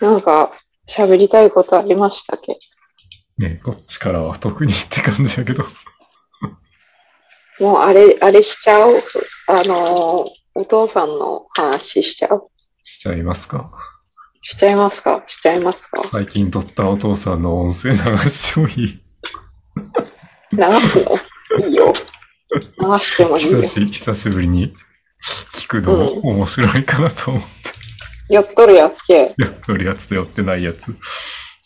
[0.00, 0.52] なんか、
[0.88, 2.58] 喋りたいことありましたっけ？
[3.38, 5.64] ねこっちからは特にって感じやけど。
[7.60, 8.92] もうあれ、あれしちゃう？
[9.48, 10.28] あのー
[10.58, 12.48] お父さんの話しちゃう？
[12.82, 13.72] しちゃいますか？
[14.42, 15.22] しちゃいますか？
[15.26, 16.02] しちゃいますか？
[16.04, 17.96] 最近撮ったお父さんの音声流
[18.30, 19.02] してもいい？
[20.52, 21.66] 流すの？
[21.68, 21.92] いいよ。
[22.52, 23.62] 流してもいいよ久。
[23.62, 24.72] し久しぶりに
[25.52, 27.65] 聞くのも面白いかなと思って。
[28.28, 29.34] やっとるやつけ。
[29.38, 30.94] やってるやつと寄ってないやつ。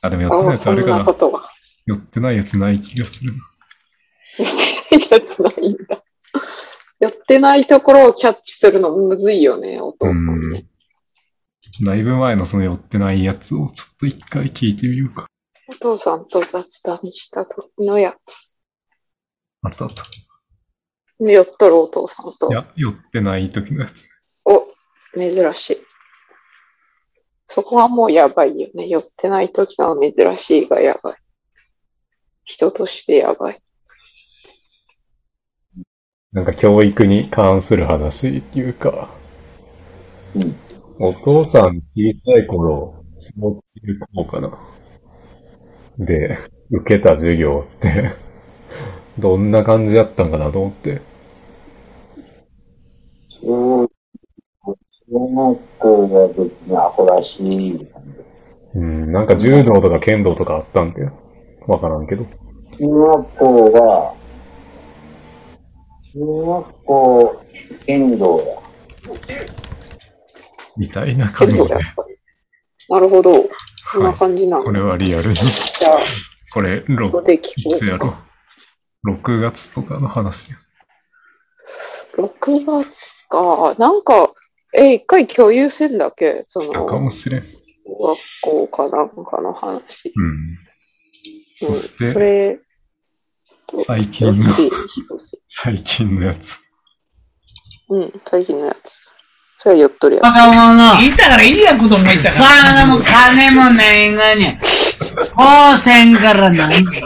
[0.02, 1.50] あ、でも寄ってないあやつあるかなな。
[1.86, 3.38] 寄ってないやつない気がするな。
[4.92, 6.02] いいやつないんだ。
[7.00, 10.66] やってないところをキャッチするのむずいよね、お父さんね。
[11.82, 15.26] だいぶ前のその寄ってないやつをちょっと一回聞いてみようか。
[15.68, 18.58] お父さんと雑談した時のやつ。
[19.62, 20.04] あったあった。
[21.20, 22.54] 寄っとるお父さんとい。
[22.54, 24.06] や、寄ってない時のやつ。
[24.44, 24.66] お、
[25.14, 25.89] 珍しい。
[27.52, 28.86] そこはもうやばいよね。
[28.86, 31.14] 寄ってない時の珍しいがやばい。
[32.44, 33.60] 人としてやばい。
[36.32, 39.08] なんか教育に関する話っていうか、
[41.00, 42.76] お父さん小さい頃、
[43.16, 43.62] 小中
[44.14, 44.50] 高かな。
[45.98, 46.38] で、
[46.70, 48.10] 受けた授業って、
[49.18, 51.02] どんな感じだったんかなと思って。
[53.42, 53.79] 小小
[55.12, 57.88] 学校が別にアホらしい。
[58.74, 61.00] うん、なんか柔道とか剣道とかあったんけ
[61.66, 62.24] わからんけど。
[62.78, 64.14] 中学校が、
[66.12, 67.44] 中学校、
[67.86, 68.44] 剣道や。
[70.76, 71.60] みたいな感じで。
[72.88, 73.32] なるほど。
[73.92, 74.64] こんな感じなの。
[74.64, 75.34] これはリアルに。
[75.34, 75.98] じゃあ、
[76.52, 78.26] これ、こころで聞こいつやろうか。
[79.08, 80.52] 6月とかの話。
[82.16, 83.74] 6月か。
[83.78, 84.32] なんか、
[84.76, 86.46] え、一回共有せんだっけ？
[86.48, 87.40] そしたかの、もしれん。
[87.42, 87.48] 学
[88.42, 90.12] 校かなんかの話。
[90.16, 90.58] うん。
[91.56, 92.60] そしうん、そて、れ、
[93.86, 94.52] 最近の、
[95.48, 96.58] 最近のやつ。
[97.90, 99.10] うん、最近のやつ。
[99.62, 101.00] それは寄っとるやバカ者。
[101.02, 102.46] 言ったからいいやことも言ったから。
[102.72, 104.56] 金も金もないがに。
[105.36, 106.90] 当選から何つ。
[106.90, 107.04] だ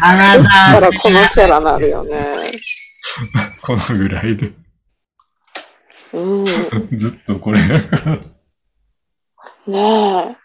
[0.00, 2.52] 体からこのキャラなるよね。
[3.62, 4.50] このぐらいで。
[6.14, 6.98] うん。
[6.98, 8.20] ずっとこれやから。
[9.66, 10.36] ねえ。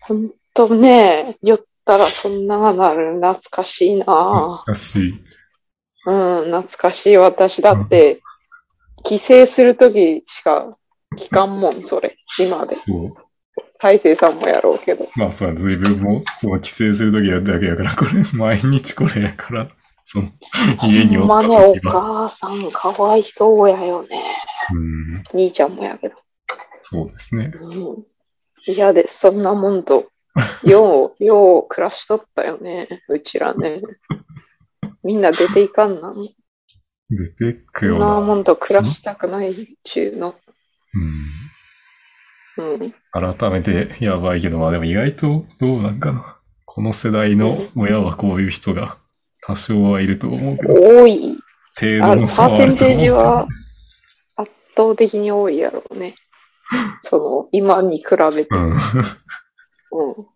[0.00, 3.14] ほんとね、寄ったらそんながなる。
[3.16, 4.04] 懐かしいな
[4.66, 5.10] 難しい。
[6.06, 8.20] うん、懐かしい私だって、
[9.04, 10.76] 帰省するときしか
[11.16, 12.16] 聞かんもん、それ。
[12.38, 12.76] 今で。
[12.76, 13.14] そう。
[13.78, 15.08] 大勢さんもやろうけど。
[15.16, 19.68] まあそう、自分も、その帰省するときやっただけやから、これ、毎日これやから、
[20.02, 20.28] その、
[20.88, 21.92] 家におったほんまね、お時は。
[21.92, 24.22] 母さんかわいそうやよね。
[24.72, 26.16] うん、兄ちゃんもやけど。
[26.82, 27.52] そうですね。
[27.54, 28.04] うん。
[28.66, 29.18] 嫌です。
[29.18, 30.10] そんなもんと、
[30.64, 32.88] よう、よう暮らしとったよね。
[33.08, 33.82] うちらね。
[35.02, 36.14] みんな出ていかんな。
[37.10, 38.14] 出てくそんような。
[38.16, 39.54] なもんと暮らしたくないっ
[39.84, 40.34] ちゅうの。
[42.58, 42.72] うん。
[42.72, 42.94] うん。
[43.12, 46.38] 改めてやばいけど、まあでも意外とどうなんかな。
[46.64, 48.98] この世代の親はこういう人が
[49.40, 51.38] 多少はいると思うけど、多い。
[51.78, 53.48] 程度の差パーセンはあると思うテージは圧
[54.76, 56.14] 倒的に多いやろうね。
[57.02, 58.04] その、今に比
[58.34, 58.48] べて。
[58.50, 58.72] うん。
[58.72, 58.80] うん。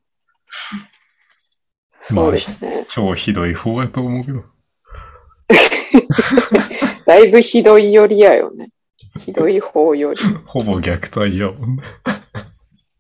[2.03, 2.87] そうですね。
[2.89, 4.45] 超ひどい方やと思うけど。
[7.07, 8.71] だいぶひどいよりやよね。
[9.19, 10.21] ひどい方より。
[10.47, 11.83] ほぼ虐待やもんね。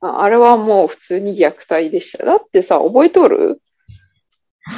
[0.00, 2.24] ああれはもう普通に虐待でした。
[2.24, 3.60] だってさ、覚えとる？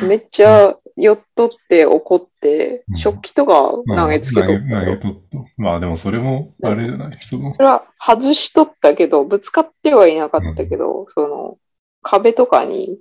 [0.06, 4.96] めっちゃ酔っとって怒ってう、ん食器とか投げつけとっ投たよ。
[4.96, 5.38] げ投げとった。
[5.56, 7.18] まあでもそれも、あれじゃない？
[7.20, 11.58] その、それは外しとったけど、ぶつかってはいなかったけど、その、
[12.02, 12.98] 壁とかに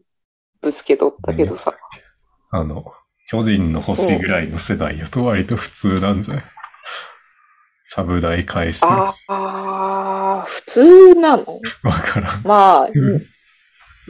[0.61, 1.73] ぶつけとったけどさ。
[2.51, 2.85] あの、
[3.27, 6.43] 巨人の星ぐらいの世代やと割と普通なんじゃない？
[7.93, 8.91] ちゃぶ台返してる。
[8.93, 11.59] ああ、普通なの？
[11.83, 12.41] わからん。
[12.45, 13.25] まあ、う ん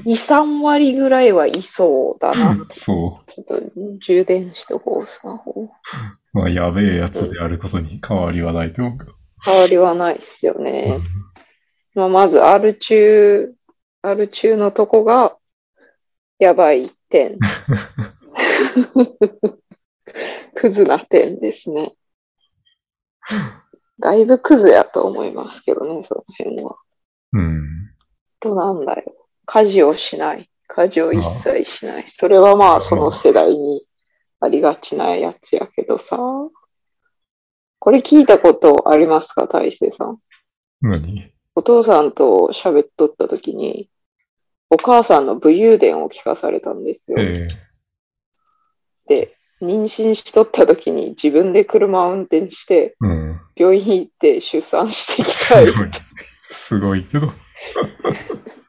[0.06, 2.66] 2、3割ぐらいはいそうだな。
[2.72, 3.62] そちょっと
[4.00, 5.64] 充電しとこう、スマホ。
[5.64, 5.70] う。
[6.34, 9.14] まあ、やべえやつであることに変わりはないと思うけど。
[9.44, 10.96] 変わりはないっすよね。
[10.98, 11.32] うん
[11.94, 13.54] まあ、まず、R 中、
[14.02, 15.38] R 中のとこが、
[16.40, 17.38] やばい点。
[20.56, 21.94] クズな点ですね。
[24.00, 26.78] だいぶクズやと思いますけどね、その辺は。
[27.34, 27.92] うん。
[28.40, 29.21] となんだよ。
[29.54, 30.50] 家事をしない。
[30.68, 32.06] 家事を一切しない。
[32.08, 33.84] それはまあ、その世代に
[34.40, 36.18] ありがちなやつやけどさ。
[37.80, 40.20] これ聞いたことありますか大勢さん？
[40.82, 41.34] 何？
[41.54, 43.90] お父さんと喋っとった時に、
[44.70, 47.18] お母さんの武勇伝を聞かされたんですよ。
[47.20, 47.50] え
[49.10, 53.42] で、妊娠しとった時に自分で車を運転して、えうん。
[53.58, 55.66] 病院行って出産してきすたい。
[55.66, 55.90] ごい。
[56.52, 57.28] すごいけど。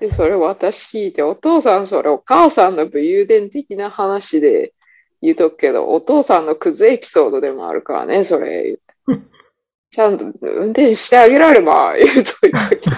[0.00, 4.74] で、それ私聞いて、お父さんそれお母さんの武勇伝的な話で
[5.20, 8.78] 言うとくけど、お父さんのクズエピソードでもあるからね、それ。
[9.90, 12.82] ちゃんと運転してあげられば、言うといたけど。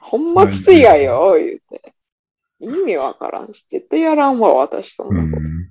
[0.00, 1.94] ほんまきついやよ、言うて。
[2.60, 5.68] 意味わからんし、絶対やらんわ、私そんうなこん。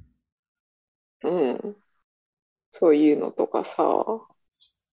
[1.21, 1.29] と。
[1.29, 1.77] うん。
[2.71, 4.03] そういうのとかさ、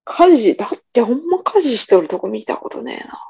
[0.04, 3.20] 家事、だってほんま家事しとるとこ見たことねえな。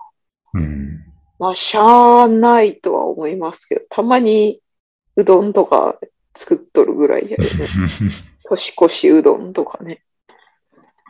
[0.54, 1.04] うん。
[1.38, 4.60] まあ、しゃあないとは思いますけど、たまに
[5.16, 5.98] うどんとか
[6.34, 7.50] 作っとるぐらいやよね。
[8.48, 10.04] 年越しうどんとかね。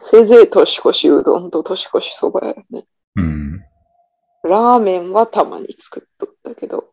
[0.03, 2.85] せいぜい年越しうどんと年越しそばやよね。
[3.17, 3.61] うん。
[4.43, 6.91] ラーメンはたまに作っとったけど、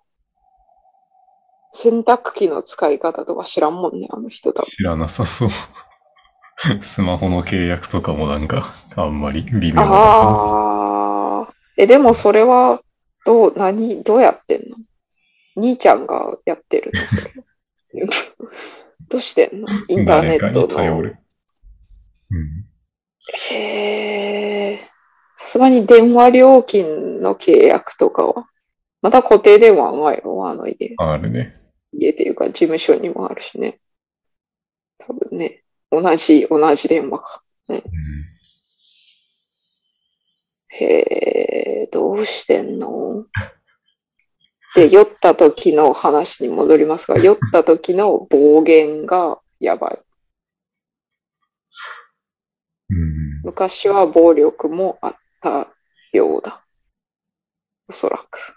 [1.73, 4.65] 洗濯機の使い方とか知らんもんね、あの人多分。
[4.65, 5.49] 知らなさそう。
[6.81, 8.65] スマホの契約とかもなんか、
[8.95, 9.83] あんまり微妙な。
[9.83, 10.70] ああ。
[11.81, 12.79] え、でもそれは、
[13.25, 14.77] どう、何、どうやってんの？
[15.55, 17.01] 兄ちゃんがやってるの？
[17.01, 17.15] そ
[17.97, 18.07] れ。
[19.09, 19.67] どうしてんの？
[19.87, 20.67] インターネットの。
[20.67, 21.17] に頼る。
[22.29, 22.65] うん。
[23.49, 24.89] へえ。
[25.39, 28.45] さすがに電話料金の契約とかは？
[29.01, 30.93] また固定電話がやろ、あの家。
[30.97, 31.55] あるね。
[31.93, 33.79] 家っていうか事務所にもあるしね。
[34.99, 35.63] 多分ね。
[35.89, 37.41] 同じ、同じ電話か。
[37.69, 37.83] うん
[40.73, 43.25] へえ、どうしてんの？
[44.73, 49.99] で、酔った時の話に戻りますが、酔った時の暴言がやばい。
[52.89, 53.41] うん。
[53.43, 55.67] 昔は暴力もあった
[56.13, 56.63] ようだ。
[57.89, 58.55] おそらく。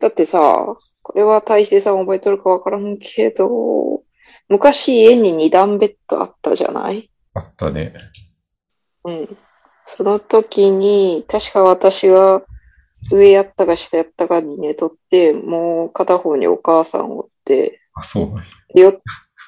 [0.00, 4.02] だってさ、これは大勢さん覚えとるかわからんけど、
[4.48, 7.10] 昔家に二段ベッドあったじゃない？
[7.34, 7.94] あったね。
[9.04, 9.36] うん。
[9.86, 12.42] その時に、確か私が
[13.10, 18.44] 上やったか下やったかに寝とって、もう片方にお母さんおって、あ、そうなん
[18.74, 19.00] やよ、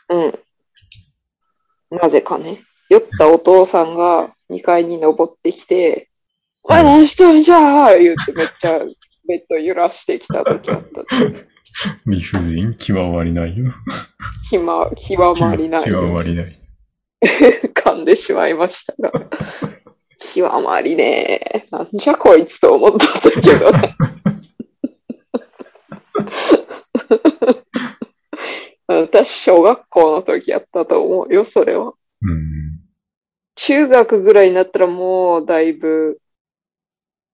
[0.08, 1.99] うん。
[1.99, 2.62] なぜかね。
[2.88, 6.08] 酔ったお父さんが2階に登ってきて、
[6.62, 8.79] お前何しとんじゃー言ってめっちゃ
[9.26, 11.02] ベッド揺らしてきた時あった。
[12.06, 13.67] 理不尽極まりないよ。
[14.49, 15.84] ひま、極まりない。
[15.91, 16.58] 極まりない。
[17.75, 19.12] 噛んでしまいましたが。
[20.19, 21.67] 極まりねえ。
[21.70, 23.97] なんじゃこいつと思っとったけどね。
[28.88, 31.93] 私、小学校の時やったと思うよ、それは。
[32.23, 32.81] うん。
[33.55, 36.20] 中学ぐらいになったらもうだいぶ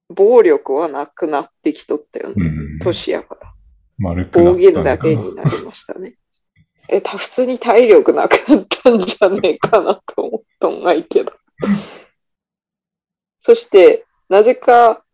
[0.08, 2.34] 暴力はなくなってきとったよね。
[2.36, 2.42] う
[2.76, 2.78] ん。
[2.80, 3.52] 年やから。
[3.98, 6.16] 丸くな暴言だけになりましたね。
[6.88, 11.32] え、た、普通に体力なくなったんじゃねえかなと思っとんがいいけど。
[13.44, 15.04] そして、なぜか、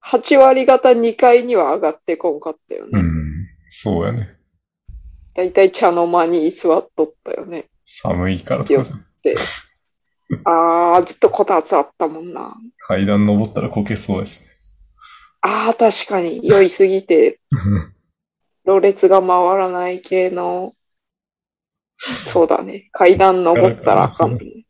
[0.00, 2.90] 8割方2階には上がってこんかったよね。
[2.92, 3.48] うん。
[3.68, 4.36] そうやね。
[5.34, 7.68] だいたい茶の間に居座っとったよね。
[7.82, 9.04] 寒いからとかじゃん。
[9.22, 9.34] で、
[10.44, 12.54] あー、ずっとこたつあったもんな。
[12.78, 14.40] 階段登ったらこけそうやし。
[15.40, 17.40] あー、確かに酔いすぎて、
[18.64, 20.74] ろれつが回らない系の、
[22.28, 22.88] そうだね。
[22.92, 24.64] 階段登ったらあかんね。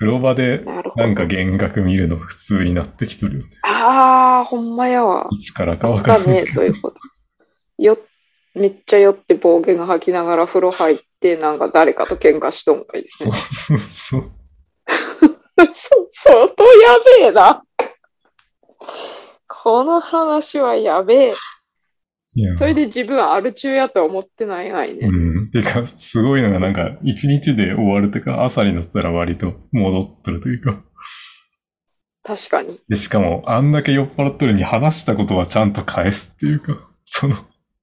[0.00, 0.64] 風呂場で
[0.96, 3.50] なんか幻覚見るの普通になってきとるよね。
[3.64, 5.28] あー、ほんまやわ。
[5.30, 6.52] いつからかわかんないけど。
[6.52, 6.96] そういうこと。
[7.76, 7.98] よ、
[8.54, 13.38] めっちゃ酔って暴言吐きながら風呂入って、なんか誰かと喧嘩しとんがいいですそうね。
[13.38, 14.30] そうそう。
[15.70, 17.62] そ、相当やべえな。
[19.46, 21.34] この話はやべえ。
[22.56, 25.08] それで自分アル中やと思ってないがいね。
[25.08, 25.19] うん。
[25.52, 30.82] てか、すごいのがなんか、一日で終わるというか、朝になったら割と戻っとるというか。
[32.22, 32.80] 確かに。
[32.88, 37.36] で、しかも、あんだけ酔っ払っとるに話したことはちゃんと返すっていうか、その、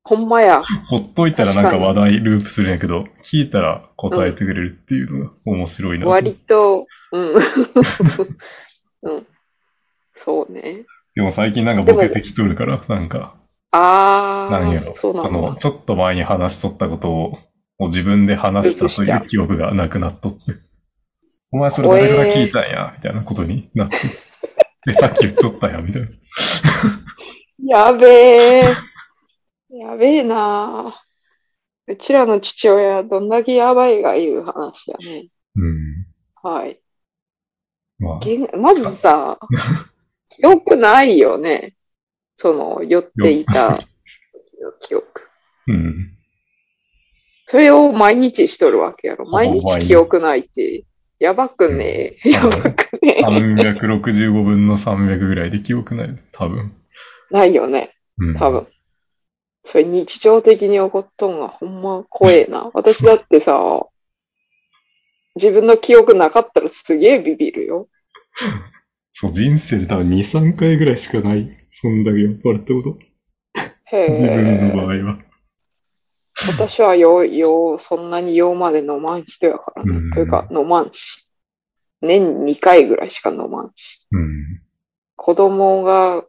[0.04, 0.64] ほんまや。
[0.88, 6.08] ほっといたらなんか話題ループするんやけど、聞いたら答えてくれるっていうのが面白いな。
[6.08, 7.36] 割と、うん。
[9.04, 9.28] うん。
[10.16, 10.86] そうね。
[11.16, 13.36] でも最近なんかボケてきとるから、なんか、
[13.72, 14.52] あー。
[14.52, 14.96] なんやろ。
[14.96, 15.58] その。
[15.60, 17.40] ちょっと前に話しとったことを、
[17.78, 20.40] もう自分で話したという記憶がなくなっとって。
[21.52, 23.98] お前それ誰から聞いたんや、みたいなことになって。
[24.86, 26.08] で、さっき言っとったや、みたいな。
[27.66, 28.62] やべえ。
[29.70, 30.96] やべえな
[31.88, 35.30] うちらの父親、どんだけやばいがいう話やね。
[35.56, 36.08] うん。
[36.42, 36.82] はい。
[38.00, 39.38] まあ、まずさ、
[40.30, 41.76] 記憶ないよね。
[42.38, 43.80] その、酔っていた
[44.82, 45.24] 記憶。
[45.68, 46.17] うん。
[47.48, 49.26] それを毎日しとるわけやろ。
[49.26, 50.84] ぼ毎毎日日記憶ないって、
[51.18, 52.30] やばくねえ。
[52.30, 53.24] やばくねえ。
[53.24, 56.20] 365分の300ぐらいで記憶ない。
[56.34, 56.74] 多分。
[57.32, 57.96] ないよね。
[58.20, 58.38] うん。
[58.38, 58.68] 多分。
[59.64, 62.70] それ日常的に起こっとんがほんま怖えな。
[62.76, 63.86] 私だってさ、
[65.36, 67.88] 自分の記憶なかったらすげえビビるよ。
[69.14, 71.50] そう、人生で多分2、3回ぐらいしかない。
[71.72, 72.98] そんだけ酔っ払ったこと。
[73.86, 75.02] へ自分の場え。
[75.02, 75.27] 合は。
[76.46, 79.98] 私はよう、よう、そんなにようまで飲まん人やからね。
[79.98, 81.28] うんというか、飲まんし。
[82.02, 84.06] 年2回ぐらいしか飲まんし。
[84.12, 84.62] うん。
[85.16, 86.24] 子供が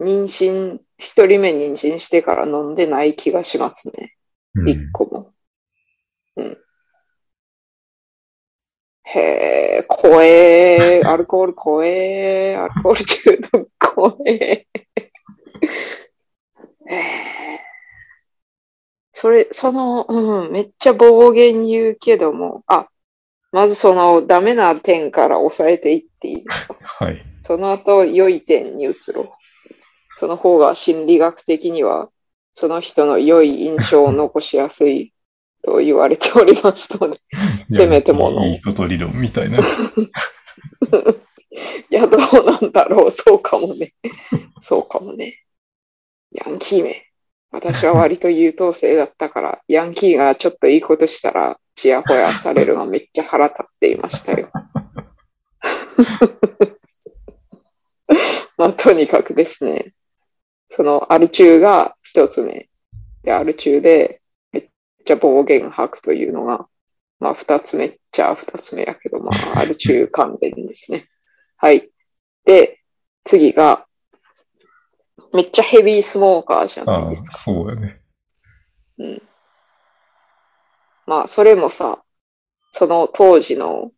[0.00, 4.16] 妊娠、一人目妊娠してから飲んでない気がしますね。
[4.54, 5.32] うん一個も。
[6.36, 6.58] うん。
[9.04, 9.20] へ
[9.78, 14.66] え、怖え、アルコール怖え、アルコール中毒怖え。
[16.86, 17.69] へえ。
[19.20, 22.88] それ、その、うん、めっちゃ暴言言うけども、あ、
[23.52, 26.44] まずそのダメな点から抑えていっていい
[26.98, 27.22] はい。
[27.46, 29.28] その後、良い点に移ろう。
[30.18, 32.08] その方が心理学的には、
[32.54, 35.12] その人の良い印象を残しやすい
[35.64, 37.18] と言われておりますので。
[37.70, 39.58] せめてものいいこと理論みたいな。
[39.60, 39.62] い
[41.90, 43.10] や、どうなんだろう。
[43.10, 43.92] そうかもね。
[44.62, 45.44] そうかもね。
[46.32, 47.09] ヤンキーめ。
[47.52, 54.50] 私は割と優等生だったから、 ヤンキーがちょっといいことしたら、ちやほやされるのがめっちゃ腹立っていましたよ。
[58.56, 59.94] まあ、とにかくですね、
[60.70, 62.68] そのアル中が一つ目。
[63.22, 64.20] で、アル中で
[64.52, 64.68] めっ
[65.04, 66.68] ちゃ暴言吐くというのが、
[67.18, 71.08] まあ、二つ目っちゃ二つ目やけど、まあ、アル中関連ですね。
[71.56, 71.90] はい。
[72.44, 72.80] で、
[73.24, 73.86] 次が、
[75.32, 77.36] めっちゃヘビースモーカーじゃないあですか。
[77.36, 78.00] あ、そうやね。
[78.98, 79.22] うん。
[81.06, 82.02] まあ、それもさ、
[82.72, 83.90] その当時の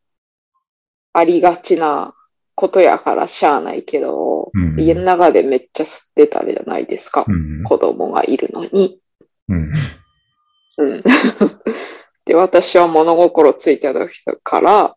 [1.13, 2.15] ありがちな
[2.55, 7.27] ことやからしゃあないけど、うん家の中でめっちゃ吸ってたじゃないですか。
[7.29, 7.63] うん。
[7.65, 8.99] 子供がいるのに。
[9.49, 9.73] うん。
[10.79, 11.03] うん。
[12.25, 14.97] で、私は物心ついた時から、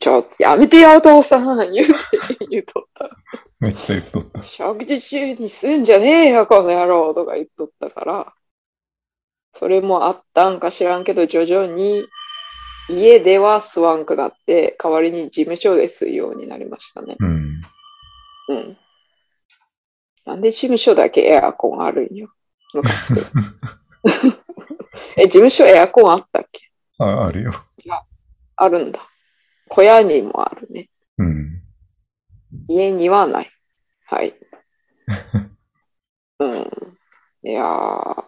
[0.00, 3.10] ちょっとやめてよ、お父さん言うて、言うとった。
[3.60, 4.44] めっちゃ言っとった。
[4.44, 8.32] 食事中に吸うんじゃねえよ、この野郎とか言っとったから、
[9.54, 12.06] それもあったんか知らんけど、徐々に
[12.88, 17.16] 家では吸わんくなって、代わりに事務所で吸うようになりましたね。
[17.18, 17.62] うん。
[18.48, 18.76] うん。
[20.26, 22.30] なんで事務所だけエアコンあるんよ。
[22.74, 23.26] ムカつく。
[25.16, 26.68] え、事務所エアコンあったっけ？
[26.98, 27.54] あ、あるよ。
[28.56, 29.00] あるんだ。
[29.74, 30.88] 小屋にもあるね。
[31.18, 31.60] うん。
[32.68, 33.50] 家にはない。
[34.06, 34.32] はい。
[36.38, 36.70] うん。
[37.42, 38.24] いやー、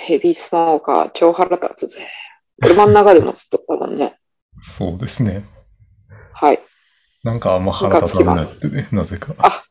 [0.00, 2.08] ヘビースモーカー超腹立つぜ。
[2.60, 4.18] 車の中でもずっとったもんね。
[4.64, 5.44] そうですね。
[6.32, 6.58] はい。
[7.22, 9.36] なんかあんま腹立たなくてね、なぜか。
[9.38, 9.62] あ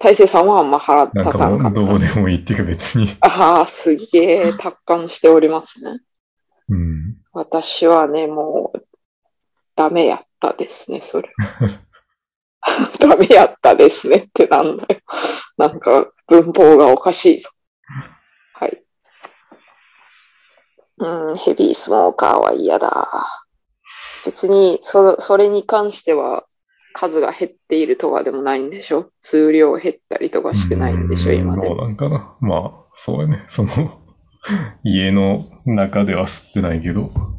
[0.00, 1.80] 大勢さんはあんま腹なんか立たんかった。
[1.80, 3.16] もうどうでもいいっていうか別に。
[3.20, 6.00] ああ、すげえ達観しておりますね。
[6.68, 7.16] うん。
[7.32, 8.85] 私はね、もう、
[9.76, 11.30] ダメやったですね、それ。
[12.98, 15.00] ダメやったですねってなんだよ。
[15.56, 17.50] なんか、文法がおかしいぞ。
[18.54, 18.82] はい。
[20.98, 23.26] うん、ヘビースモーカーは嫌だ。
[24.24, 26.44] 別に、そ、それに関しては、
[26.94, 29.10] 数が減っているとかでもないんでしょ？
[29.20, 31.32] 数量減ったりとかしてないんでしょ？
[31.32, 31.76] うん今でどう。
[31.76, 32.34] なんかな？
[32.40, 33.44] まあ、そうやね。
[33.48, 34.00] その、
[34.82, 37.35] 家の中では吸ってないけど、うん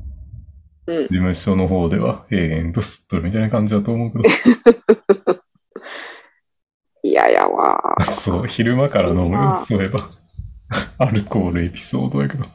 [0.87, 1.07] 事。
[1.09, 4.23] 務所の方では永遠と吸っとるみたいな感じだと思うけど。
[7.03, 7.95] 嫌やわ。
[8.11, 9.65] そう、昼間から飲むあよ。
[9.67, 9.99] そういえば。
[10.99, 12.45] アルコールエピソードやけど。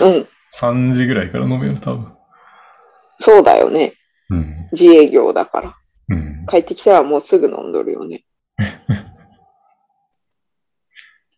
[0.00, 0.28] うん。
[0.54, 2.12] 3時ぐらいから飲むよ、多分。
[3.20, 3.94] そうだよね。
[4.30, 4.68] うん。
[4.72, 5.76] 自営業だから。
[6.08, 6.46] うん。
[6.48, 8.24] 帰ってきたらもうすぐ飲んどるよね。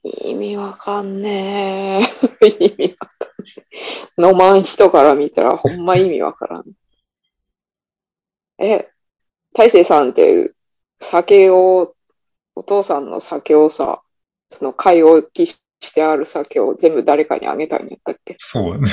[0.03, 2.07] 意味わかんね
[2.43, 2.47] え。
[2.47, 3.34] 意味わかん。
[4.19, 6.65] 飲まん人から見たらほんま意味わからん。
[8.59, 8.89] え、
[9.53, 10.53] 大勢さんって
[11.01, 11.95] 酒を、
[12.55, 14.03] お父さんの酒をさ、
[14.51, 15.61] その買い置きし
[15.95, 18.37] てある酒を全部誰かにあげたんやったっけ？
[18.39, 18.87] そうやね。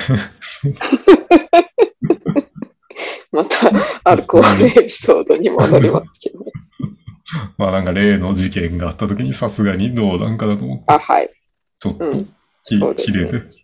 [3.31, 3.71] また
[4.03, 6.51] アルコールエピソードに戻りますけどね。
[7.57, 11.29] まあなんか例の事件があった時にさすがにどうなんかだと思って、あ、はい。
[11.79, 12.35] ちょっとうん。
[12.63, 13.60] き、切れて。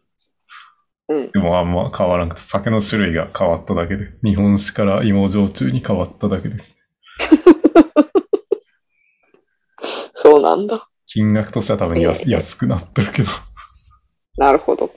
[1.10, 1.32] うん。
[1.32, 6.84] でもあんま変わらんくて、酒の種類が変わっただけで、日本酒から芋焼酎に変わっただけです。
[10.14, 10.90] そうなんだ。
[11.06, 13.30] 金額としては多分やええ安くなってるけど。
[14.38, 14.94] なるほど。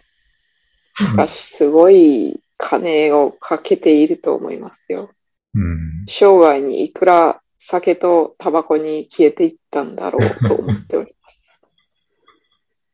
[0.96, 5.10] しかし、すごい金をかけていると思いますよ。
[5.54, 6.04] うん。
[6.08, 11.62] 生涯にいくら酒とタバコに消えていったんだろうと思っております。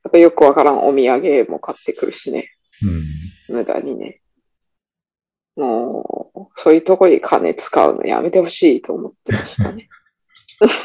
[0.05, 2.56] やっぱよくわからんお土産も買ってくるしね。
[2.83, 3.05] うん。
[3.49, 4.21] 無駄にね。
[5.57, 9.89] もう、そういうとこに金使うのやめてほしいと思ってましたね。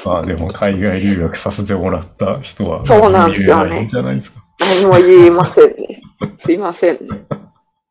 [0.05, 4.43] ま あでも海外留学させてもらった人は、そうなんですよね言えないんじゃないですか。
[4.59, 6.01] 何も言えませんね。
[6.39, 7.25] すいませんね。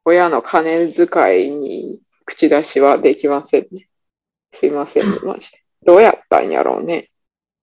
[0.05, 3.89] 親の金遣いに口出しはできませんね。
[4.53, 5.59] すいませんね、マジで。
[5.85, 7.11] どうやったんやろうね。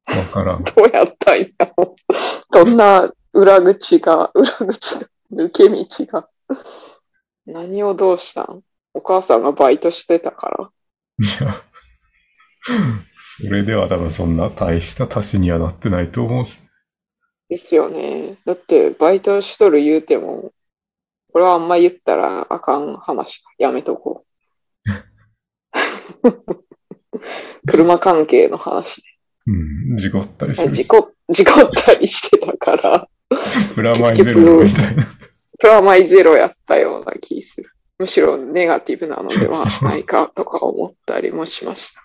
[0.07, 0.63] わからん。
[0.65, 2.13] どうやったんやろう。
[2.51, 6.29] どんな裏口が、裏口の抜け道が。
[7.45, 8.63] 何をどうしたん？
[8.93, 10.71] お母さんがバイトしてたから。
[11.19, 11.63] いや、
[13.39, 16.61] それでは多分そんな大した足しにはなってないと思うし。
[17.49, 18.37] ですよね。
[18.45, 20.51] だって、バイトしとる言うても、
[21.31, 23.51] これはあんま言ったらあかん話か。
[23.57, 24.89] やめとこう。
[27.67, 29.03] 車関係の話
[29.45, 30.69] うん、事故ったりすで。
[30.69, 30.83] るし。
[30.83, 33.07] 事故、事故ったりしてたから、
[33.75, 35.03] プラマイゼロみたいな。
[35.59, 37.71] プラマイゼロやったような気する。
[37.97, 42.03] むしろネガティブなのでは ないかとか思ったりもしました。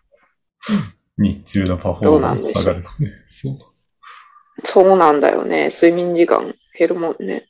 [1.19, 3.13] 日中のパフォーマンス下がるしね。
[3.29, 3.59] そう。
[4.65, 5.69] そうなんだよね。
[5.71, 7.49] 睡眠時間減るもんね。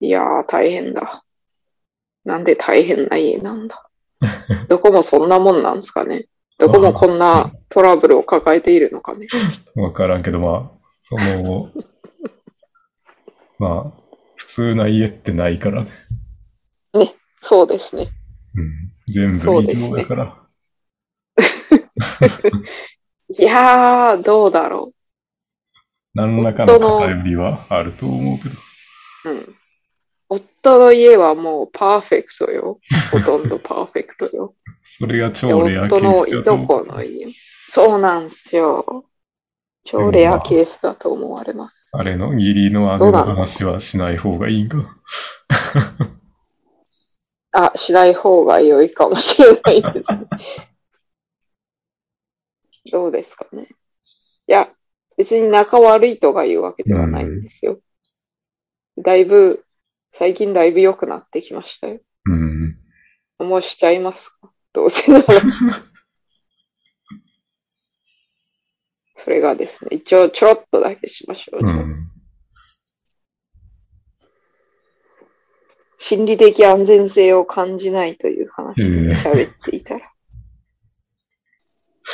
[0.00, 1.24] いやー、大変だ。
[2.24, 3.88] なんで大変な家なんだ。
[4.68, 6.26] どこもそんなもんなんですかね。
[6.58, 9.26] どこもこんなトラブルを抱えているのかね。
[9.76, 11.70] わからんけど、まあ、その、
[13.58, 14.05] まあ、
[14.46, 15.90] 普通な家ってないからね。
[17.42, 18.08] そうですね。
[18.54, 18.92] うん。
[19.12, 20.42] 全部異常だから。
[23.28, 24.92] いやー、どうだろ
[26.14, 28.54] 何らかの偏りはあると思うけど。
[29.26, 29.30] う。
[29.30, 29.56] うん。
[30.28, 32.80] 夫の家はもうパーフェクトよ。
[33.12, 34.54] ほとんどパーフェクトよ。
[34.82, 36.86] それがで超レアケ夫のースいとこだと思う。
[36.86, 37.26] の家。
[37.70, 39.04] そうなんですよ。
[39.86, 41.90] 超レアケースだと思われます。
[41.92, 44.96] あれの義理の姉の話はしない方がいいんか？
[47.52, 50.26] あ、しない方が良いかもしれないですね。
[52.92, 53.68] どうですかね。
[54.48, 54.68] いや、
[55.16, 57.80] 別に仲悪いとかいうわけではないんですよ。
[58.98, 59.64] だいぶ、
[60.12, 62.00] 最近だいぶ良くなってきましたよ。
[62.26, 62.76] うん。
[63.38, 64.50] もうしちゃいますか？
[64.72, 65.24] どうせなら。
[69.18, 71.66] それがですね、一応ちょろっとだけしましょう。
[71.66, 72.10] うん。
[75.98, 80.12] 心理的安全性を感じないという話で喋っていたら、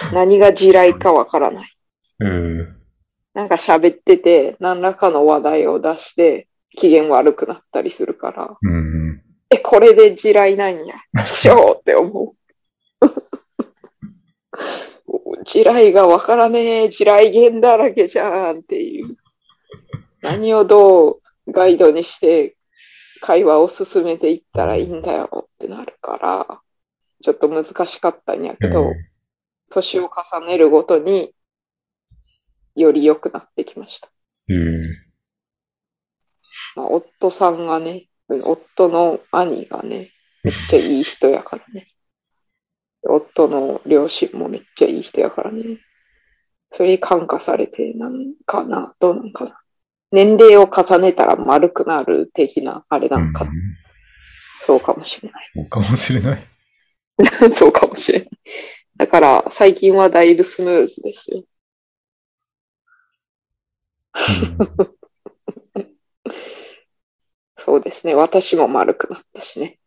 [0.13, 1.77] 何が地雷かわからない。
[2.21, 2.83] うん。
[3.35, 9.23] なんか喋ってて、何らかの話題を出して、機嫌悪くなったりするから、うん。
[9.51, 10.95] え、これで地雷なんや。
[11.27, 12.37] しょうって思う。
[15.45, 19.17] 地雷がわからねえ、地雷源だらけじゃんっていう。
[20.21, 22.57] 何をどうガイドにして
[23.21, 26.61] 会話を進めていったらいいんだよってなるから、
[27.23, 28.93] ちょっと難しかったんやけど、
[29.71, 31.35] 年を重ねるごとに
[32.75, 34.11] より良くなってきました。
[34.49, 34.83] うん。
[36.77, 40.11] まあ、夫さんがね、夫の兄がね、
[40.43, 41.87] めっちゃいい人やからね。
[43.05, 45.79] 夫の両親もめっちゃいい人やからね。
[46.73, 49.61] それに感化されて、なんかな、どうなんかな。
[50.11, 53.53] 年齢を重ねたら丸くなる的な、あれなんかな、
[54.67, 55.51] そうかもしれない。
[55.55, 56.49] そうかもしれない。
[57.53, 58.31] そうかもしれない。
[58.97, 61.39] だから、最近はだいぶスムーズですよ。
[61.39, 61.47] うん
[67.65, 68.15] そうですね。
[68.15, 69.79] 私も丸くなったしね。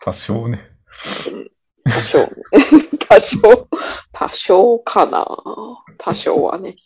[0.00, 0.72] 多少ね。
[1.84, 2.28] 多少ね。
[3.08, 3.68] 多少、
[4.12, 5.26] 多少かな。
[5.98, 6.76] 多少はね。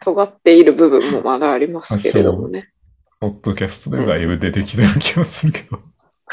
[0.00, 2.72] 尖っている部分もまだありますけれどもね。
[3.20, 5.78] ポッドキャストでだいぶ出てきてる気がするけど。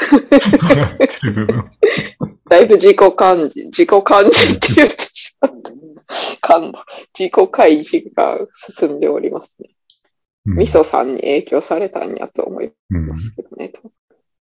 [0.00, 1.70] 尖ってる部分。
[2.48, 5.80] だいぶ自己感じ、自己感じって言ってしまった。
[7.16, 9.70] 自己開示が進んでおりますね。
[10.46, 13.72] うんミソさんに影響されたんやと思いうんますけどね。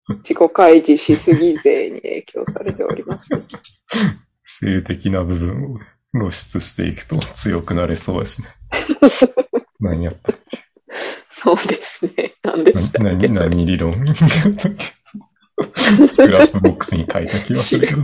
[0.08, 3.42] 自己開示しすぎ勢に影響されております、ね。
[4.44, 5.78] 性的な部分を
[6.14, 8.48] 露出していくと強くなれそうやしね。
[9.80, 10.64] 何やったっけ？
[11.30, 12.34] そうですね。
[12.42, 13.28] 何でしたっけ？
[13.28, 13.92] それ何理論？
[16.08, 18.02] Scrapbox に書いた気がするけど。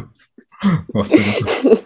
[0.95, 1.25] 忘れ
[1.77, 1.84] た。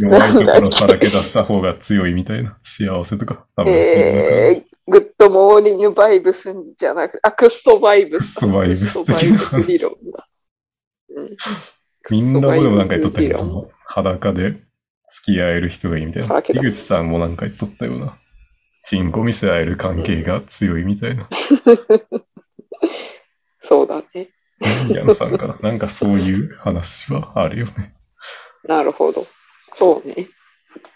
[0.00, 3.46] 弱いところさらけ出した方が強いみたいな幸せとか。
[3.56, 8.34] 多分えー、グッドモーニングバイブスじゃなく、あ、クッソバイブス。
[8.38, 10.26] クッソ vibes クッソ vibes 理論だ。
[11.16, 11.36] うん、
[12.10, 14.52] みんな僕もなんか言っとったけど、裸で
[15.10, 16.28] 付き合える人がいいみたいな。
[16.28, 18.18] 裸だ樋口さんもなんか言っとったような。
[18.84, 21.28] チンコ見せ合える関係が強いみたいな。
[23.60, 24.30] そうだね。
[24.88, 25.58] ヤンさんかな。
[25.60, 27.94] なんかそういう話はあるよね。
[28.64, 29.26] なるほど。
[29.78, 30.28] そうね。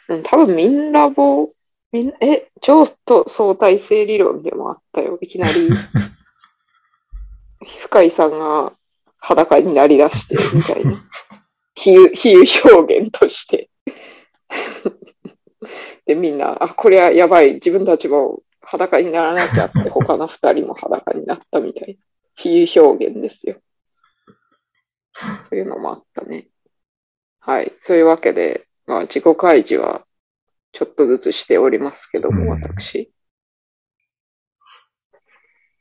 [0.08, 1.52] うん、多分みんなも、
[1.92, 5.18] みんな、え、超と相対性理論でもあったよ。
[5.20, 5.70] いきなり、
[7.80, 8.72] 深井さんが
[9.18, 11.04] 裸になりだして、みたいな。
[11.74, 13.70] 比喩、比喩表現として。
[16.04, 17.54] で、みんな、あ、これはやばい。
[17.54, 22.00] 自分たちも裸にならなきゃって、他の二人も裸になったみたいな。
[22.34, 23.60] 比喩表現ですよ。
[25.14, 26.48] そういうのもあったね。
[27.38, 27.72] はい。
[27.82, 30.04] そういうわけで、まあ、自己開示は
[30.72, 33.12] ちょっとずつしておりますけども、うん私。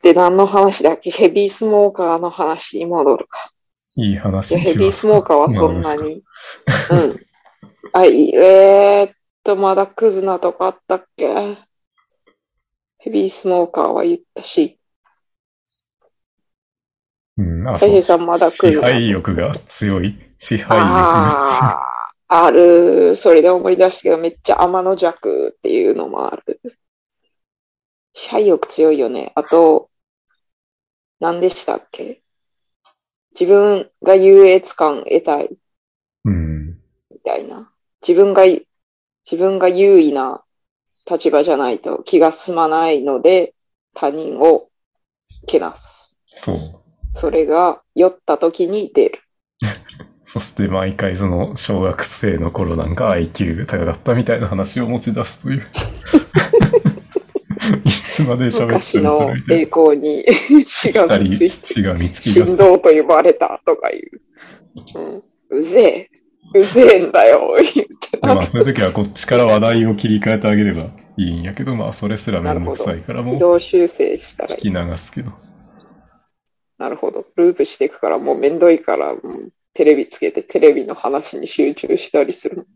[0.03, 1.11] で、何の話だっけ？
[1.11, 3.51] ヘビースモーカーの話に戻るか。
[3.95, 6.23] いいい話ヘビースモーカーはそんなまあに。
[6.91, 7.19] うん。
[7.93, 11.57] あ、いいえーっと、まだクズなとこあったっけ？
[12.97, 14.79] ヘビースモーカーは言ったし、
[17.37, 18.87] うん、あ、大平さんまだク支ズな。
[18.89, 20.17] 配欲が強い。
[20.37, 21.79] 支配欲がああ、
[22.33, 23.17] ある。
[23.17, 26.61] それで思い出したけど、めっちゃ天の弱っていうのもある。
[28.13, 29.33] 支配欲強いよね。
[29.35, 29.89] あと、
[31.19, 32.21] 何でしたっけ？
[33.37, 35.57] 自分が優越感得たい。
[36.23, 36.79] うん。
[37.09, 37.69] みたいな。
[38.05, 38.63] 自分が、自
[39.37, 40.41] 分が優位な
[41.09, 43.53] 立場じゃないと気が済まないので、
[43.93, 44.69] 他人を
[45.47, 46.17] けなす。
[46.27, 46.55] そう。
[47.13, 49.19] それが酔った時に出る。
[50.31, 55.59] そして毎回その小学生の頃なんか IQ が高かったみたいな話を持ち出すという。
[57.83, 60.23] いつまで喋ってる昔ののかみたい栄光に
[60.63, 61.19] しがな。
[61.19, 62.55] みつい二人、しがみつきが振。
[62.55, 63.61] 動と呼ばれた。
[63.65, 64.09] とかいう。
[65.51, 66.09] うん、うぜ
[66.53, 66.59] え。
[66.61, 67.57] うぜえんだよ。
[67.57, 70.83] 言ってでまあそういう時はこっちから話題を切り替えてあげれば
[71.17, 74.47] いいんやけど、まあそれすらめんどくさいからもう軌道修正した。
[74.47, 74.57] らいい。
[74.59, 75.33] 聞き流すけど。
[76.77, 77.25] なるほど。
[77.35, 82.67] ループしていくからもうめんどいから、うんテレビつけてテレビの話に集中したりする。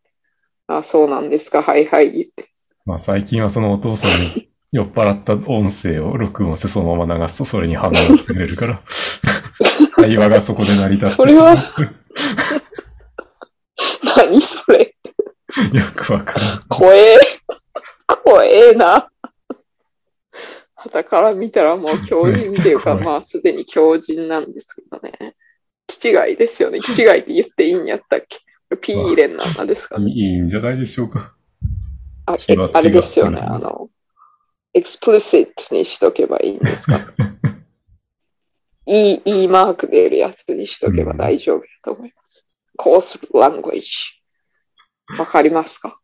[0.67, 1.61] あ、そうなんですか。
[1.61, 2.49] はいはい言って。
[2.85, 8.81] まあ最近はそのお父さんに 酔っ払った音声を録音してそのまま流すとそれに反応してくれるから、
[9.93, 11.57] 会話がそこで成り立ってしまう。
[11.57, 11.93] それは
[14.17, 14.95] 何それ。
[15.73, 16.63] よくわからん。
[16.67, 17.17] 怖え。
[18.23, 19.09] 怖えな。
[20.75, 25.35] 旗から見たらもう強人っていうか、まあすでに強人なんですけどね。
[25.87, 26.79] 気違いですよね。
[26.79, 28.39] 気違いって言っていいんやったっけ？
[28.81, 30.11] ピー入れんなんですかね？
[30.11, 31.35] いいんじゃないでしょうか。
[32.25, 33.39] あ、えあれですよね。
[33.39, 33.89] あの、
[34.73, 36.99] explicit にしとけばいいんですか？
[38.87, 42.47] いい、いいマーク出るやつにしとけば大丈夫だと思います。
[42.77, 43.87] coarse language。
[45.19, 45.99] わかりますか？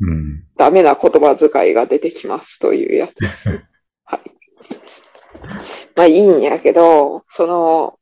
[0.00, 0.44] うん。
[0.56, 3.48] ダメな言葉遣いが出てきますというやつです。
[4.04, 4.20] はい。
[5.96, 7.98] まあいいんやけど、その、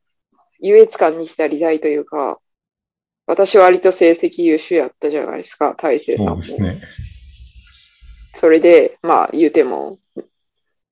[0.59, 2.39] 優越感に浸りたいというか、
[3.25, 6.41] 私は割と成績優秀やったじゃないですか、大成さんそうも。
[6.41, 6.81] ですね。
[8.35, 9.99] それで、まあ言うても、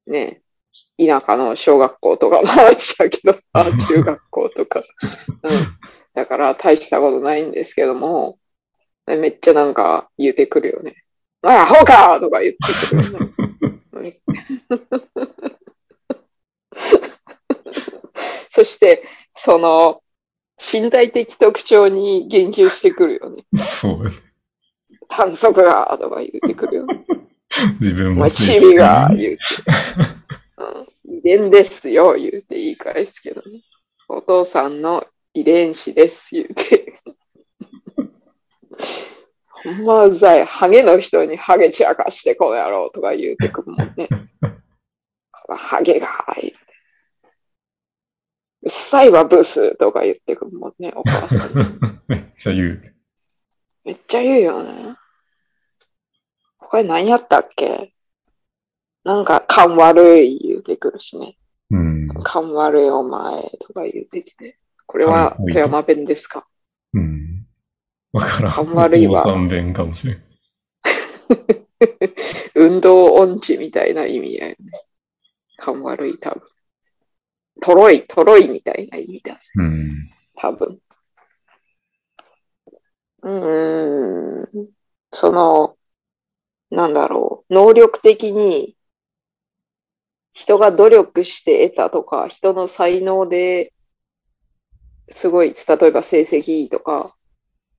[0.06, 0.42] ね、
[0.98, 4.84] 田舎の小学校とかも ありましたけど、あ 中学校とか。
[5.44, 5.50] うん。
[6.14, 8.40] だから大したことないんですけども、
[9.06, 10.96] めっちゃなんか言うてくるよね。
[11.42, 13.20] お前アホかとか言ってくるよ
[14.02, 14.20] ね。
[18.58, 19.04] そして、
[19.36, 20.02] その、
[20.58, 23.46] 身体的特徴に言及してくるよね。
[23.56, 24.12] そう。
[25.08, 27.06] 反則がとか言ってくるよね。
[27.80, 29.44] 自分も成チビが言うて。
[31.06, 33.62] うん、遺伝ですよ、言うて言い返すけどね。
[34.10, 37.00] お父さんの遺伝子です、言うて。
[39.50, 40.46] ほんまうざい。
[40.48, 44.10] ハゲの人にハゲ散らかしてこの野郎とか言うてくるもんね。
[45.48, 46.08] ハゲが、
[46.42, 46.67] 言う
[48.70, 51.66] さいわ、ブスとか言ってくるもんね、お母さんに。
[52.08, 52.96] めっちゃ言う。
[53.84, 54.96] めっちゃ言うよね。
[56.58, 57.94] 他に何やったっけ？
[59.04, 61.38] なんか、勘悪い言うてくるしね。
[61.72, 62.08] うん。
[62.24, 64.58] 勘悪いお前とか言うてきて。
[64.86, 66.48] これは富山弁ですか？
[66.94, 67.46] うん。
[68.12, 68.52] わからん。
[68.52, 70.24] 勘悪いわお父さん弁かもしれん。
[72.56, 74.72] 運動音痴みたいな意味やよね。
[75.58, 76.42] 感悪い、多分。
[77.62, 79.40] トロい、トロいみたいな意味だ。
[79.56, 80.10] うん。
[80.36, 80.80] 多分。
[83.24, 84.70] うーん。
[85.12, 85.78] その、
[86.70, 87.54] なんだろう。
[87.54, 88.78] 能力的に
[90.38, 93.74] 人が努力して得たとか、人の才能で
[95.10, 97.16] すごい、例えば成績いいとか、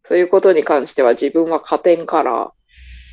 [0.04, 2.52] そういうことに関しては自分は加点から、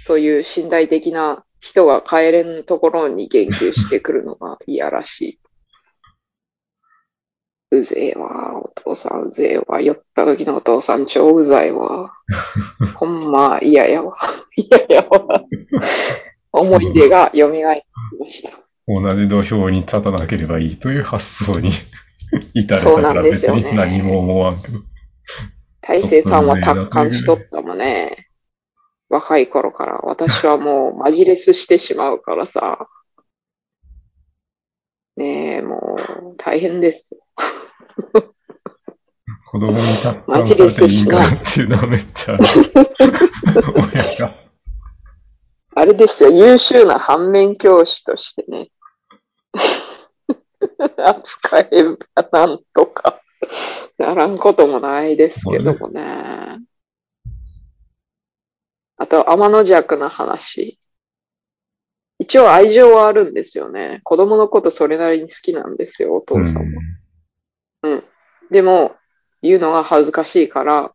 [0.06, 5.39] そういう身体的な人が帰れんところに言及してくるのが嫌らしい。
[7.71, 12.12] うぜえわ、お父さんうぜえわ、酔った時のお父さん超うざいわ。
[12.95, 14.15] ほんま嫌やわ。
[14.56, 15.43] 嫌やわ。
[16.51, 17.86] 思い出が蘇って
[18.17, 18.51] きました。
[18.88, 21.71] 同じ土俵に立たなければいいという発想に
[22.54, 24.80] 至れたから別に何も思わんけど。
[25.82, 28.28] 大勢さんは達観しとったもんね。
[29.10, 29.99] 若い頃から。
[30.04, 32.88] 私はもうマジレスしてしまうからさ。
[35.17, 35.97] ねえ、も
[36.34, 37.15] う大変です。
[39.47, 42.38] 子供に達マジで観されていいんかなっていうのはめっちゃ。
[43.93, 44.36] 親が。
[45.75, 48.69] あれですよ、優秀な反面教師としてね。
[50.97, 51.67] 扱え
[52.15, 53.21] ばなんとか
[53.97, 56.60] ならんこともないですけどもね。
[58.97, 60.80] あと、天の弱な話。
[62.19, 63.99] 一応愛情はあるんですよね。
[64.04, 68.01] 子供のことそれなりに好きなんですよ、お父さんは。
[68.51, 68.95] でも、
[69.41, 70.93] 言うのが恥ずかしいから、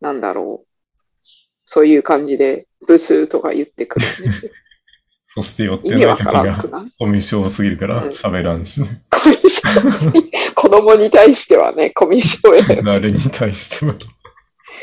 [0.00, 0.66] なんだろう。
[1.64, 4.52] そういう感じで、ブスーとか言ってくるんですよ。
[5.26, 6.16] そして寄ってない？
[6.16, 8.86] 時がコミュ障すぎるからうん喋らんし、コ
[9.30, 12.82] ミュ障 子供に対してはね、コミュ障やよ。
[12.84, 13.94] 誰に対しても。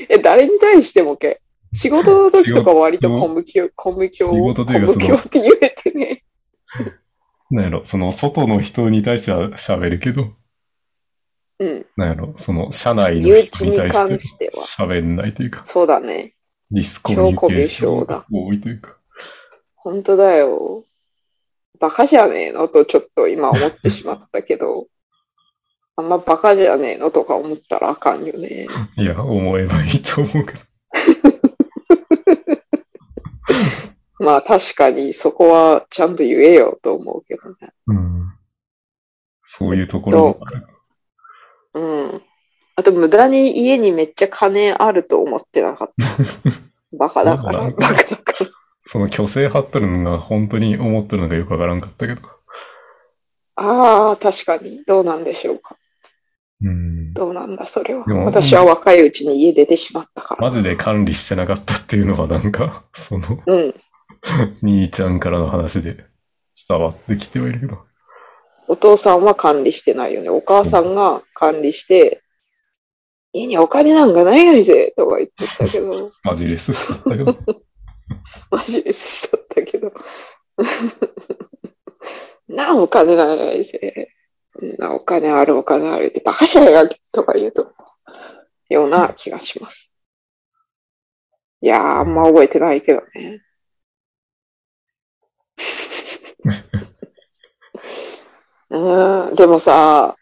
[0.10, 1.40] え、誰に対してもけ？
[1.74, 6.24] 仕事の時とか割とコミュ障、コミュ障、仕事というかコミュ障って言えてね。
[7.52, 10.34] なんやろ、その外の人に対しては喋るけど、
[11.60, 11.86] うん。
[11.98, 14.64] なんやろ、その社内の人に対関しては。
[14.64, 16.36] 喋んないというか、そうだね。
[16.72, 18.98] ディスコミュニケーションが多いというか。
[19.76, 20.86] 本当だよ。
[21.80, 22.68] バカじゃねえの？
[22.68, 24.88] とちょっと今思ってしまったけど、
[25.96, 27.10] あんまバカじゃねえの？
[27.12, 28.68] とか思ったらあかんよね。
[28.98, 30.60] いや、思えばいいと思うけど。
[34.20, 37.56] まあ確かにそこはちゃんと言えよと思うけどね。
[37.88, 38.34] うん。
[39.44, 40.68] そういうところもある。
[41.74, 41.82] う
[42.18, 42.22] ん。
[42.76, 46.08] あと無駄に家にめっちゃ金あると思ってなかった。
[46.98, 48.50] バカだから、バカだから。
[48.86, 52.22] その虚勢張っとるのが本当に思っとるのかよくわからんかったけど。
[53.56, 54.84] ああ、確かに。
[54.86, 55.76] どうなんでしょうか。
[56.62, 57.14] うん。
[57.14, 60.42] どうなんだ、それは私は若いうちに家出てしまったから。
[60.42, 63.76] マジで管理してなかったっていうのはなんか、その、うん。
[64.62, 66.06] 兄ちゃんからの話で
[66.68, 67.78] 伝わってきてはいるけど。
[68.68, 70.30] お父さんは管理してないよね。
[70.30, 72.22] お母さんが管理して、
[73.34, 77.36] 家にお金なんかないのぜとか言ってたけど、 マジレスしとったけど。
[78.52, 79.94] マジでしとったけど。
[82.48, 84.16] なお金ないぜ。
[84.78, 87.72] なお金あるお金あるってバカじゃないかとか言うと、
[88.70, 89.98] ような気がします。
[91.62, 93.42] いやー、あんま覚えてないけどね。
[98.80, 100.16] うん、でもさ、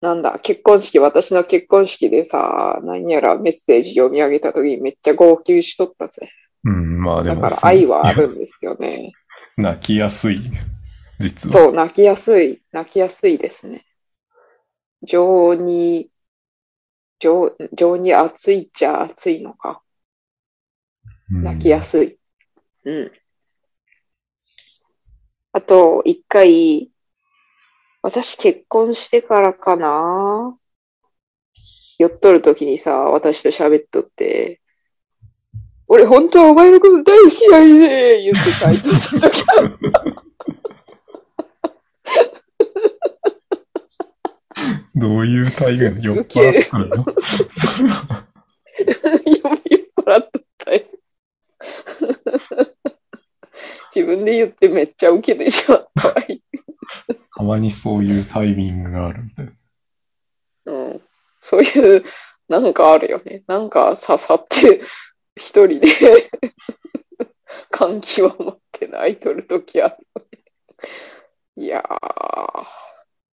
[0.00, 6.28] なんだ、結婚式、私の結婚式でさ、何やらメッセージ読み上げた時にめっちゃ号泣しとったぜ。
[6.64, 7.40] うん、まあでも。
[7.40, 9.12] だから愛はあるんですよね。
[9.56, 10.40] 泣きやすい。
[11.18, 11.52] 実は。
[11.52, 13.86] そう、泣きやすい、泣きやすいですね。
[15.02, 16.10] 情に、
[17.18, 19.80] 情、情に熱いっちゃ熱いのか。
[21.30, 22.18] うん泣きやすい。
[22.84, 23.12] うん。
[25.52, 26.90] あと、一回、
[28.04, 30.58] 私結婚してからかな？
[31.98, 34.60] 酔っとる時にさ、私と喋っとって、
[35.88, 39.78] 俺本当はお前のこと大好きやね言って書いとった時ある
[44.94, 47.06] どういう体言酔っ払ったの酔っ
[50.04, 50.84] 払っとったよ。
[53.94, 56.16] 自分で言ってめっちゃウケてしまったわ。
[57.36, 59.52] たまにそういうタイミングがあるみたいな。
[60.66, 61.02] うん。
[61.42, 62.04] そういう、
[62.48, 63.42] なんかあるよね。
[63.46, 64.82] なんか刺さって、
[65.36, 65.88] 一人で
[67.70, 70.38] 感極まって泣いとるときあるよね。
[71.56, 71.82] いや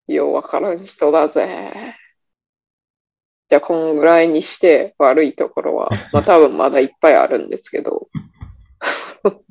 [0.08, 1.96] ー、ようわからん人だぜ。
[3.50, 8.10] じゃあ、こんぐらいにして悪いところは、まあ 多分まだいっぱいあるんですけど、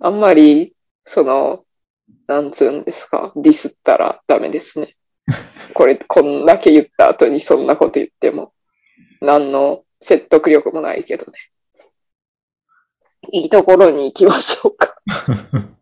[0.00, 1.64] あんまり、その、
[2.26, 4.94] なんつうんですか、ディスったらダメですね。
[5.74, 8.52] これ、こんだけ言った後にそんなこと言っても、
[9.20, 11.32] 何の説得力もないけどね。
[13.32, 14.96] いいところに行きましょうか。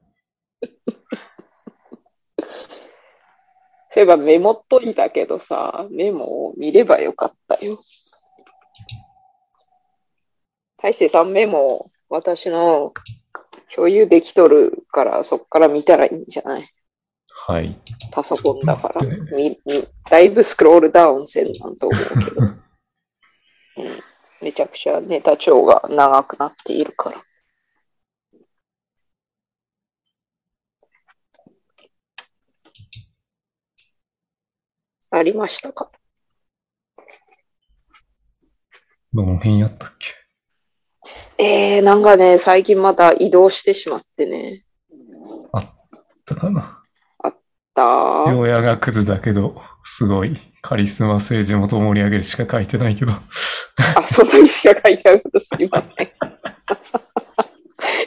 [3.90, 7.82] そういえばメモっといたけどさ、メモを見ればよかったよ。
[10.78, 12.94] 大勢さんメモ、私の
[13.74, 16.66] 共有できとるから、そっから見たらいいんじゃない？
[17.28, 17.76] はい。
[18.10, 19.00] パソコンだから。
[19.36, 22.40] みみだいぶスクロールダウンせんなんと思うけど。
[23.78, 24.02] うん、
[24.42, 27.22] めちゃくちゃネタ帳が長くなっているから。
[35.10, 35.90] ありましたか？
[39.12, 40.21] どの辺やったっけ？
[41.44, 44.64] えー、なんかね、最近また移動してしまってね。
[45.52, 45.64] あっ
[46.24, 46.78] たかな？
[47.74, 53.12] だ両親がクズだけど、すごいカリスマ性地元を盛り上げるしか書いてないけど。
[53.96, 55.40] あ、そんなにしか書いてなかった。
[55.40, 56.12] すいません。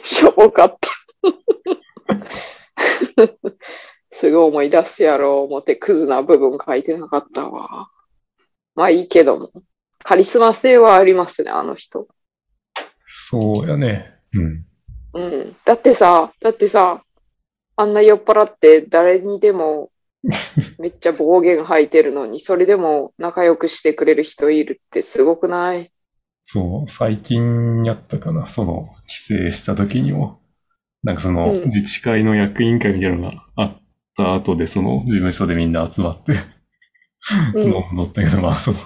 [0.02, 0.88] しょぼかった。
[4.12, 7.90] すぐ思い出すやろう思ってクズな部分書いてなかったわ。
[8.74, 9.50] まあいいけども。
[10.02, 12.08] カリスマ性はありますね、あの人。
[13.28, 14.14] そうやね。
[14.34, 14.64] うん。
[15.14, 15.56] うん。
[15.64, 17.02] だってさ、だってさ、
[17.74, 19.90] あんな酔っ払って誰にでも
[20.78, 25.90] めっちゃ暴言吐いてるのに、それでも仲良くしてくれる人いるってすごくない？
[26.42, 28.46] そう、最近やったかな。
[28.46, 30.40] その、帰省した時にも、
[31.02, 33.82] なんかその、うん自治会の役員会みたいなのがあっ
[34.16, 36.34] た後で、その、事務所でみんな集まって、
[37.56, 38.78] うん たけど、まあ、その、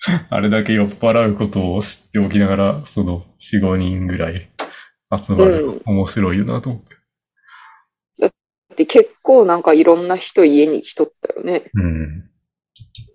[0.30, 4.48] あれだけ酔っ払うことを知っておきながら、その、4、5人ぐらい
[5.16, 6.96] 集まるうんと面白いよなと思って。
[8.76, 11.70] で結構なんかいろんな人家に来とったよね。
[11.72, 12.30] うん。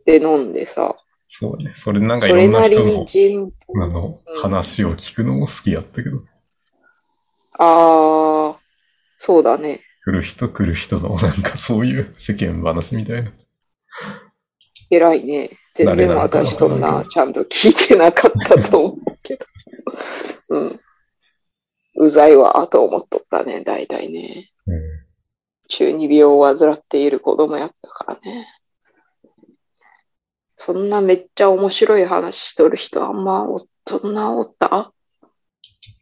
[0.06, 0.96] で飲んでさ。
[1.28, 1.72] そうね。
[1.76, 6.24] それなんかいろんななりに人の、人あのうん、話を聞くのも好きやったけど、
[7.60, 8.60] ああ、
[9.20, 9.82] そうだね。
[10.04, 13.32] 来る人来る人の、なんかそういう世間話みたいな。
[14.90, 15.52] 偉いね。
[15.74, 19.46] 全然私そんなちゃんと聞いてなかったと思うけど。
[20.50, 20.80] うん。
[21.96, 24.50] うざいわ、と思っとったね、大体ね。
[24.68, 24.82] うん
[25.74, 28.46] 中二病を患っている子供やったからね。
[30.58, 34.92] そんなめっちゃ面白い話しとる人あんまお、そんなおった？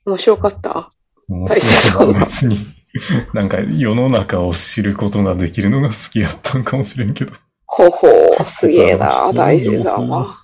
[0.07, 0.89] 面白かった？
[1.27, 2.57] 面白いな別に。
[3.35, 7.33] なんか世の中を知ることができるのが好きやったんかもしれんけど。
[7.79, 8.09] ほほ
[8.41, 10.43] う、すげえな、大勢さんは。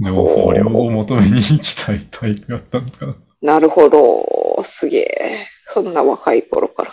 [0.00, 3.14] 情報量を求めに行きたいタイプやったのかな。
[3.40, 5.46] なるほど、すげえ。
[5.68, 6.92] そんな若い頃から。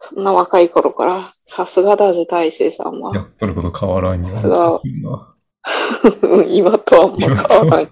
[0.00, 1.24] そんな若い頃から。
[1.46, 3.26] さすがだぜ、大勢さんやは。
[3.26, 4.34] っとること変わらんよ。
[4.36, 5.34] さすがな
[6.48, 7.88] 今とはあんま変わらない。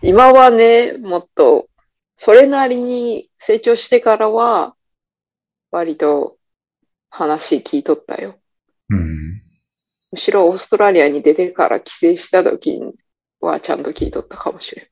[0.00, 1.66] 今はね、もっと、
[2.16, 4.74] それなりに成長してからは、
[5.70, 6.38] 割と
[7.10, 8.38] 話聞いとったよ。
[8.88, 9.42] うん。
[10.12, 12.80] むしろオーストラリアに出てから帰省した時
[13.40, 14.86] はちゃんと聞いとったかもしれん。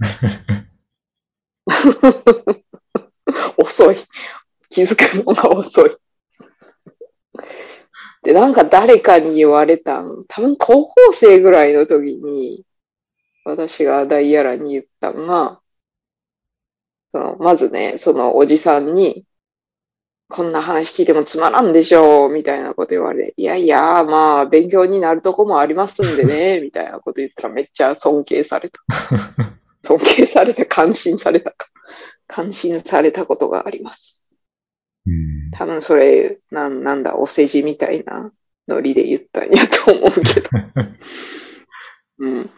[3.57, 3.97] 遅い。
[4.71, 5.97] 気づくのが遅い。
[8.23, 12.65] で、なんか誰かに言われたん、多分高校生ぐらいの時に、
[13.45, 15.61] 私がダイヤラに言ったんが、
[17.13, 19.25] そのまずね、そのおじさんに、
[20.31, 28.81] こんな話聞いてもつまらんでしょう、みたいなこと言われ、いやいや、まあ、勉強になるとこもありますんでね、 みたいなこと言ったらめっちゃ尊敬された。
[29.83, 31.67] 尊敬された、感心されたか。
[32.27, 34.31] 感心されたことがあります。
[35.07, 35.51] うん。
[35.53, 38.31] 多分それ、なん、なんだ、お世辞みたいな
[38.69, 40.51] ノリで言ったんやと思うけど。
[42.21, 42.51] うん。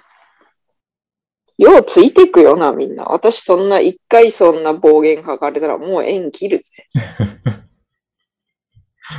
[1.56, 3.04] ようついてくよな、みんな。
[3.04, 6.88] 私そんな、一回そんな暴言書かれたらもう縁切るぜ。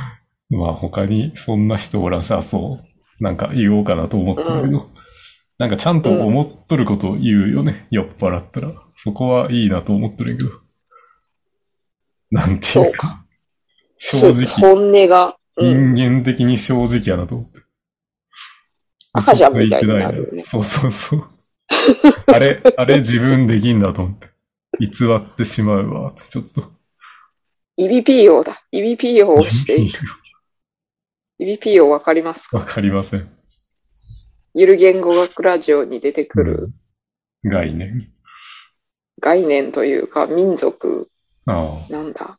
[0.50, 3.22] まあ他にそんな人おらんし、あ、そう。
[3.22, 4.90] なんか言おうかなと思ったけど、
[5.58, 7.86] なんかちゃんと思っとることを言うよね。
[7.90, 8.72] 酔っ払ったら。
[8.96, 10.50] そこはいいなと思っとるけど。
[12.30, 13.24] なんていうか
[13.98, 14.34] そうか。。
[14.34, 15.36] 正直、本音が。
[15.56, 15.94] うん。
[15.94, 17.60] 人間的に正直やなと思って。
[19.12, 21.24] 赤ちゃんみたいになるよねそうそうそう。
[22.26, 24.30] あれ、あれ自分できんだと思って。
[24.80, 26.14] 偽ってしまうわ。
[26.28, 26.71] ちょっと。
[27.76, 28.62] イビピーオだ。
[28.70, 29.98] イビピーオをしている。
[31.38, 32.58] イビピーオわかりますか？
[32.58, 33.30] わかりません。
[34.54, 36.70] ゆる言語学ラジオに出てくる
[37.44, 38.12] 概念。
[39.20, 41.08] 概念というか民族。
[41.46, 42.38] なんだ？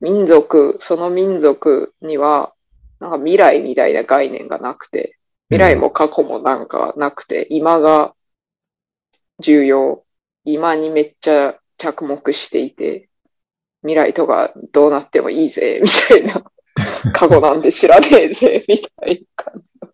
[0.00, 2.52] 民族、その民族には、
[2.98, 5.16] なんか未来みたいな概念がなくて、
[5.50, 8.14] 未来も過去もなんかなくて、今が
[9.38, 10.04] 重要。
[10.44, 13.08] 今にめっちゃ着目していて、
[13.82, 16.44] 未来とかどうなってもいいぜ、みたいな。
[17.12, 19.92] 過去なんて知らねえぜ、みたいな感じの。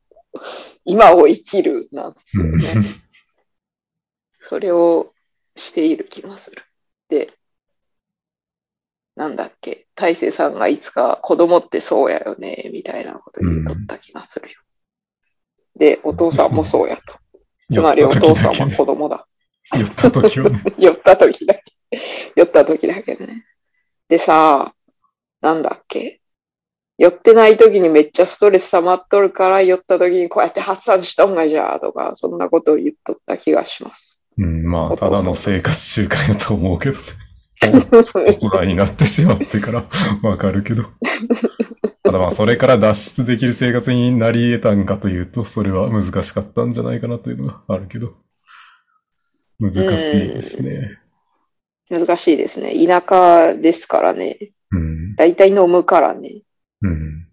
[0.85, 2.65] 今を生きるなんですよね。
[4.43, 5.13] それを
[5.57, 6.63] している気がする。
[7.09, 7.33] で、
[9.17, 14.61] なんだっけ、大勢さんがいつか子供ってそうやよね、みたいなこと言っとった気がするよ。
[15.77, 17.19] で、お父さんもそうやと。
[17.71, 19.27] つまりお父さんは子供だ。
[19.77, 20.63] 酔った時はね。
[20.79, 21.63] 酔った時だけ。
[22.37, 23.45] 酔った時だけね。
[24.09, 24.75] でさ、
[25.41, 26.21] なんだっけ？
[26.99, 34.25] 酔ってない時にめっちゃストレス溜まっとるから酔った時にこうやって発散しとんがじゃーとか、そんなことを言っとった気がします。
[34.37, 37.03] うん、まあ、ただの生活習慣やと思うけどね。
[37.93, 39.89] う 大人になってしまってから
[40.23, 40.85] わかるけど。
[42.03, 48.15] ただまあ、それから脱出できる生活になり得たんかというと、それは難しかったんじゃないかなというのがあるけど。
[49.61, 50.99] 難しいですね。
[51.91, 52.75] 難しいですね。
[52.87, 54.39] 田舎ですからね。
[54.71, 55.17] うん。
[55.17, 56.43] だいたい飲むからね。
[56.83, 57.29] うん。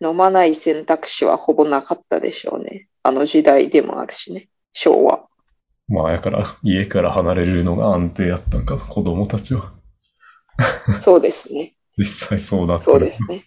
[0.00, 2.88] 飲まない選択肢はほぼなかったでしょうね。
[3.02, 4.48] あの時代でもあるしね。
[4.72, 5.26] 昭和。
[5.88, 9.72] まあ、やから、家から離れるのが安定やったんか、子供たちは。
[11.00, 11.74] そうですね。
[11.96, 12.84] 実際そうだった。
[12.84, 13.44] そうですね。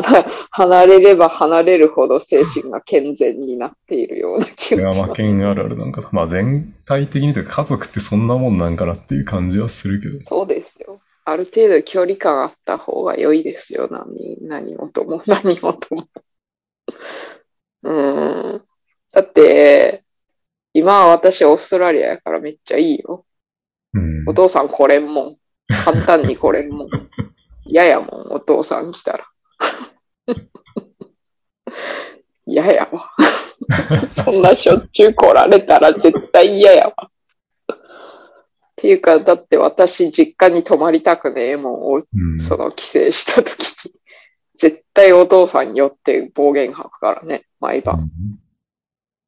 [0.00, 5.12] 離離れれば離れるほど精神が健全になっているような気がします。
[5.14, 6.08] 県あるあるなんかな。
[6.12, 10.18] まあ、全体的にというか、家族ってそんなもんなんかなっていう感じはするけど。
[10.28, 11.00] そうですよ。
[11.24, 13.88] ある程度距離感あった方が良いですよ。
[13.90, 16.08] 何、何事も、何事も。
[17.82, 18.62] うーん。
[19.12, 20.04] だって、
[20.72, 23.24] 今は私オーストラリアやからめっちゃいいよ。
[23.94, 24.34] うんお。
[24.34, 25.36] 父さん来れんもん。
[25.84, 26.88] 簡単に来れんもん。
[27.64, 29.31] 嫌やもん、お父さん来たら。
[32.46, 33.10] 嫌やわ。
[34.24, 36.94] そんなしょっちゅう来られたら絶対嫌やわ。
[37.72, 43.92] っていうか、だって私実家に泊まりたくねえもん、おうんその帰省した時に。
[44.58, 48.10] 絶対お父さんによって暴言吐くからね、毎晩。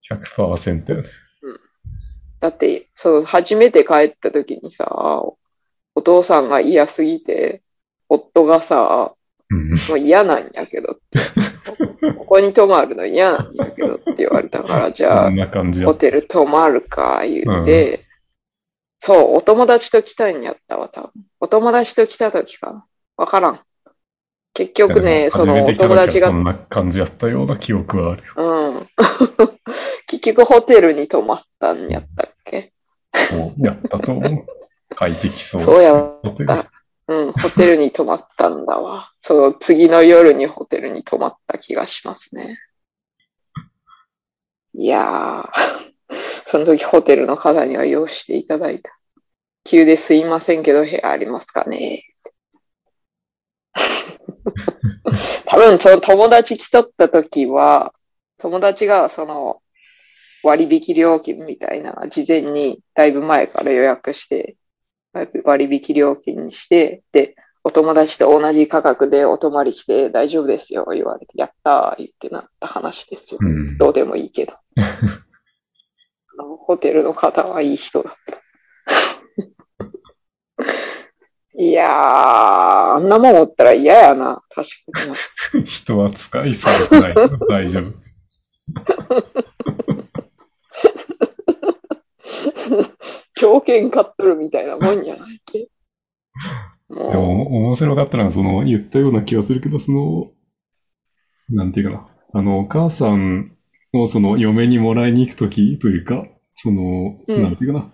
[0.09, 1.09] 100%よね。
[2.41, 4.87] だって、そう、初めて帰った時にさ、
[5.95, 7.63] お父さんが嫌すぎて、
[8.09, 9.15] 夫がさ、
[9.51, 9.71] うん。
[9.71, 11.19] もう嫌なんやけどって。
[12.17, 15.31] ここに泊まるの嫌なんやけどって言われたから、じゃあ
[15.85, 15.95] ホ。
[15.95, 18.05] テル泊まるか、言うて、
[18.99, 21.11] そう、お友達と来たんやったわ、多分。
[21.41, 22.87] お友達と来た時かな。
[23.17, 23.61] わからん。
[24.55, 28.33] 結局ね、そのお友達がそ、んな感じやったような記憶はあるよ。
[28.37, 28.89] うん。
[30.07, 32.71] 結局ホテルに泊まったんやったっけ？
[33.29, 34.47] そう、やったと思う。
[34.95, 35.63] 快適そう。
[35.63, 36.65] そうやホテルあ
[37.07, 39.11] うん、ホテルに泊まったんだわ。
[39.21, 42.59] その次の夜にホテルに泊まった気がしますね。
[44.73, 45.49] いやー、
[46.47, 48.91] その時ホテルの方には用意していただいた。
[49.65, 52.05] 急ですいませんけど部屋ありますかね？
[55.47, 57.93] 多分その友達来とった時は、
[58.39, 59.63] 友達がその
[60.43, 64.57] 割引料金みたいな事前にだいぶ前から予約して、
[65.45, 73.39] 割引料金にして、で、お友達と同じ価格でお泊まり来て大丈夫ですよ、言われて、やったー、言ってなった話ですよ。
[73.41, 73.79] うん。
[73.79, 74.53] どうでもいいけど。
[76.37, 78.43] あのホテルの方はいい人だった。
[81.57, 85.65] いやー、あんなもんおったら嫌やな、確かにな。
[85.71, 87.15] 人は使いされてない
[87.49, 87.95] 大丈夫。
[93.45, 95.69] 狂犬飼っとるみたいなもんじゃないっけ。
[96.89, 100.31] でもも、面白かったのが、その、言ったような気がするけど、その、
[101.51, 102.09] なんていうかな。
[102.33, 103.53] あの、お母さん
[103.93, 107.93] を、その、嫁にもらいに行くときというか、その、うんなんていうか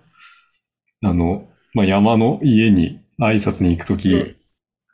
[1.03, 1.11] な。
[1.11, 4.37] あの、まあ、山の家に挨拶に行くとき、うん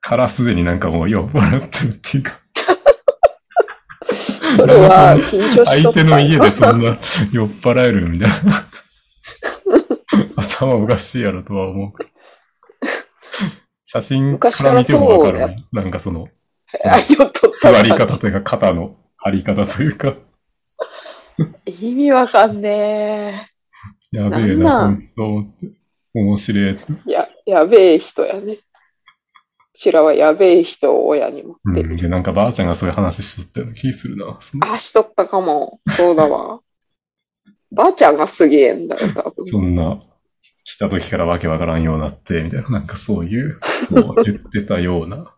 [0.02, 2.38] からすでになんかもう酔っ払ってるっていうか、
[4.54, 7.00] う、 それは緊張しとった相手の家でそんな
[7.32, 8.36] 酔っ払えるみたいな。
[10.36, 11.92] 頭おかしいやろとは思う。
[13.84, 15.64] 写真から見てもわかるね。
[15.72, 16.28] なんかその、
[16.84, 20.14] あ、酔っとった座り方というか肩の張り方というか、
[21.66, 23.50] 意味わかんね
[24.10, 25.08] やべえなんなな、んほん？
[25.08, 25.66] と思って。
[26.14, 26.64] 面白い。
[26.64, 26.78] え。
[27.06, 28.56] や、やべえ人やね。
[28.56, 28.62] こ
[29.74, 31.90] ちらはやべえ人を親に持ってる。
[31.90, 31.96] うん。
[31.96, 34.38] で、なんかばあちゃんがそういう話しとったような気するな。
[34.40, 35.80] そのあ、しとったかも。
[35.90, 36.60] そうだわ。
[37.70, 39.46] ばあちゃんがすげえんだよ、多分。
[39.46, 40.00] そんな、
[40.76, 43.58] 来た時からわけわからんようになって、みたいな、なんかそういう
[43.90, 45.34] のを言ってたような。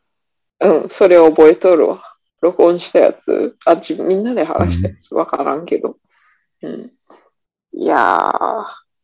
[0.60, 2.02] うん、それ覚えとるわ。
[2.40, 3.58] 録音したやつ。
[3.66, 5.14] あ、自分みんなで話したやつ。
[5.14, 5.98] わからんけど。
[6.62, 6.94] うん。
[7.72, 7.98] いやー、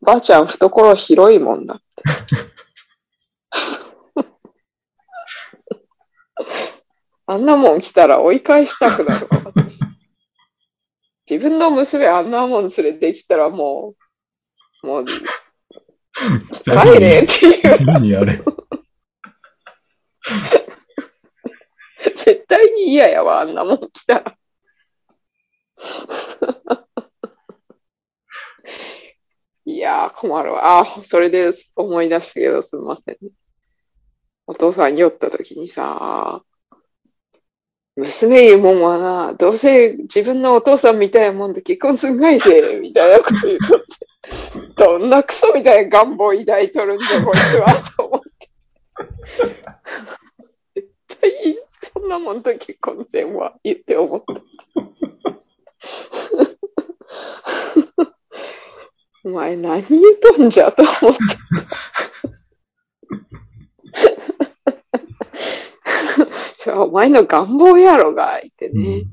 [0.01, 1.85] ばあちゃん懐広いもんだって。
[7.27, 9.79] あんなもん来たら追い返したくなるわ、私。
[11.29, 13.95] 自分の娘あんなもん連れてきたらも
[14.83, 15.05] う、もう
[16.65, 17.85] 帰れっていう。
[17.85, 18.41] 何あれ。
[22.17, 24.37] 絶対に嫌やわ、あんなもん来たら。
[29.67, 30.81] いやー、困るわ。
[30.81, 33.31] あー、それで思い出したけど、すみませんね。
[34.47, 36.43] お父さんに酔った時にさ、
[37.97, 43.87] 娘いうもんはな、どうせ自分のお父さんみたいなもんと結婚すんがいぜ、みたいなこと言うとって、
[44.77, 48.49] どんなクソみたいな願望抱いとるんだ、こいつは、と思って。
[50.75, 54.35] 絶対、そんなもんと結婚せんわ、言って思った。
[59.25, 61.21] お前何言うとんじゃと思った。
[66.59, 69.05] それはお前の願望やろが、言ってね。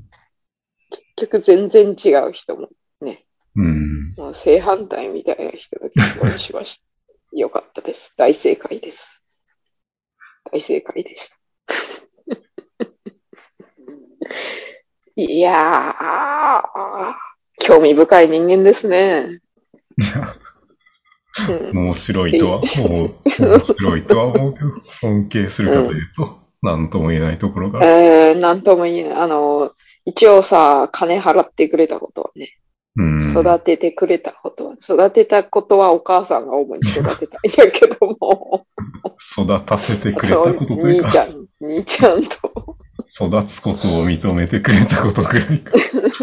[0.90, 2.68] 結局全然違う人も、
[3.56, 4.14] うん。
[4.16, 6.84] もう正反対みたいな人と結婚しました。
[7.36, 8.14] よかったです。
[8.16, 9.24] 大正解です。
[10.52, 11.36] 大正解でした。
[15.16, 17.14] いやー、
[17.60, 19.40] 興味深い人間ですね。
[19.96, 20.34] いや、
[21.48, 23.14] うん、面白いとは思う。
[23.38, 27.84] 面白いとは思うけど、尊敬するかというと、なんとも言えないところが。
[27.84, 29.12] えー、なんとも言えない。
[29.18, 29.72] あの、
[30.04, 32.63] 一応さ、金払ってくれたことはね、うん。
[32.96, 38.66] 育ててくれたことは、育てたことはお母さんが主に育てたんやけども、
[39.36, 42.76] 育たせてくれたことというか、兄ちゃん、兄ちゃんと、
[43.20, 45.72] 育つことを認めてくれたことくらいか。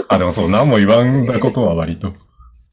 [0.08, 2.14] あ、でもそう、何も言わんだことは割と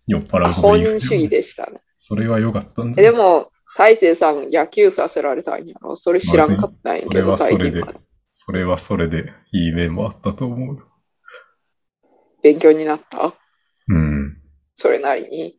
[0.07, 1.80] 酔っ払うこと本言う人主義でしたね。
[1.99, 7.84] それは良かったんじえゃでも、大勢さん野球させられたんやろそれ知らんかったんやけど、それはそれで。
[8.32, 10.78] それはそれでいい面もあったと思う。
[12.42, 13.34] 勉強になった？
[13.89, 14.36] うん。
[14.76, 15.59] それなりに。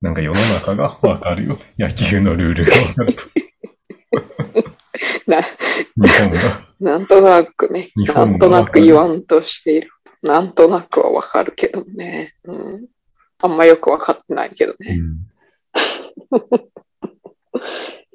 [0.00, 1.58] なんか世の中がわかるよ。
[1.78, 3.24] 野球のルールがわかると。
[5.26, 5.48] な日
[5.96, 6.68] 本が。
[6.80, 9.90] なんとなくね、日なんとなく言わんとしている。
[10.22, 12.34] なんとなくはわかるけどね。
[12.44, 12.86] うん。
[13.38, 14.98] あんまよくわかってないけどね。
[14.98, 15.34] うん。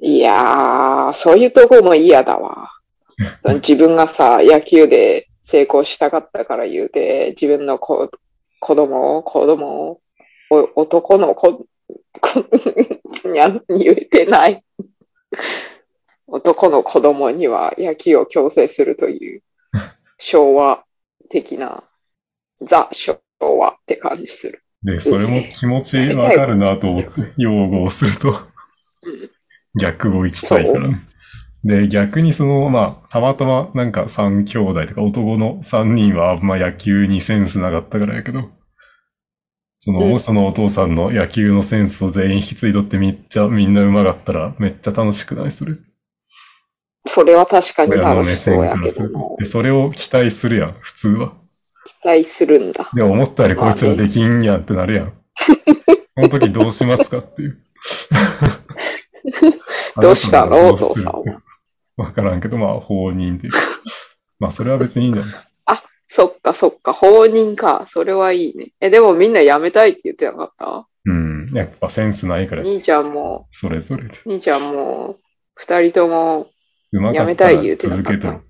[0.02, 2.70] いやー、そういうとこも嫌だわ。
[3.62, 8.10] 自分がさ、野球で成功したかったから言うて、自分の子
[8.60, 9.18] 子供？
[9.18, 9.66] を、子供？
[9.90, 10.00] を、
[10.50, 11.66] お男の子、
[12.20, 14.64] 子にゃ言えてない。
[16.26, 19.42] 男の子供には野球を強制するという
[20.18, 20.84] 昭和
[21.28, 21.84] 的な、
[22.62, 24.62] ザ昭和って感じする。
[24.82, 28.30] で、それも気持ちわかるなと思って、 擁護をすると
[29.02, 29.30] うん、
[29.78, 31.06] 逆を行きたいからね。
[31.62, 38.48] で、逆にその、まあ、たまたまなんか三兄弟とか男の三人はあんま野球にセンスなかったからやけど、
[39.78, 45.50] その、うんそのお父さんの野球のセンスを全員引き継いどってめっちゃみんな上手かったらめっちゃ楽しくない？
[45.50, 45.74] それ。
[47.06, 49.36] それは確かに楽しそうやけども。
[49.38, 51.32] で、それを期待するやん、普通は。
[52.02, 52.90] 期待するんだ。
[52.94, 55.12] でも思ったよりこいつらできんやんってなるやん。
[56.14, 57.58] その時どうしますかっていう。
[60.00, 60.74] どうしたの？
[60.74, 61.22] お父さんは
[62.00, 63.58] わからんけど、まあ、放任っていうか。
[64.38, 65.34] まあ、それは別にいいんじゃない？
[66.12, 67.84] そっかそっか、放任か。
[67.86, 68.72] それはいいね。
[68.80, 70.88] え、でもみんな辞めたいって言ってなかった？
[71.04, 71.50] うん。
[71.54, 74.18] やっぱセンスないから、兄ちゃんも、それぞれで。
[74.26, 75.18] 兄ちゃんも、
[75.54, 76.50] 二人とも、
[76.92, 78.40] うまかやめったい言った続けとる。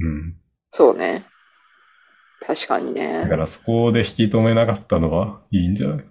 [0.00, 0.36] うん。
[0.70, 1.24] そうね。
[2.46, 3.34] 確かにだねか。
[3.34, 6.04] らそこで引き止めなかったのはいいんじゃない？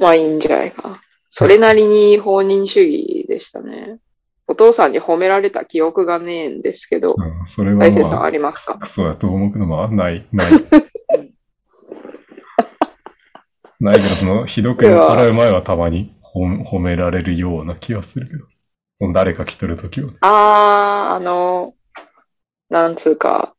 [0.00, 1.00] まあいいんじゃないか。
[1.30, 3.98] それなりに放任主義でしたね。
[4.46, 7.46] お父さんに褒められた記憶がねえんですけど、うん。
[7.46, 8.78] それは大勢さんまあ、ありますか？
[8.78, 10.52] クソやと思うけど、まあ、ない、ない。
[13.80, 18.44] ないけど、その、ひどく払う前はたまに褒褒められるような気がするけど。
[18.96, 20.12] その誰か来とる時は。
[20.20, 21.74] あー、あの、
[22.70, 23.54] なんつうか、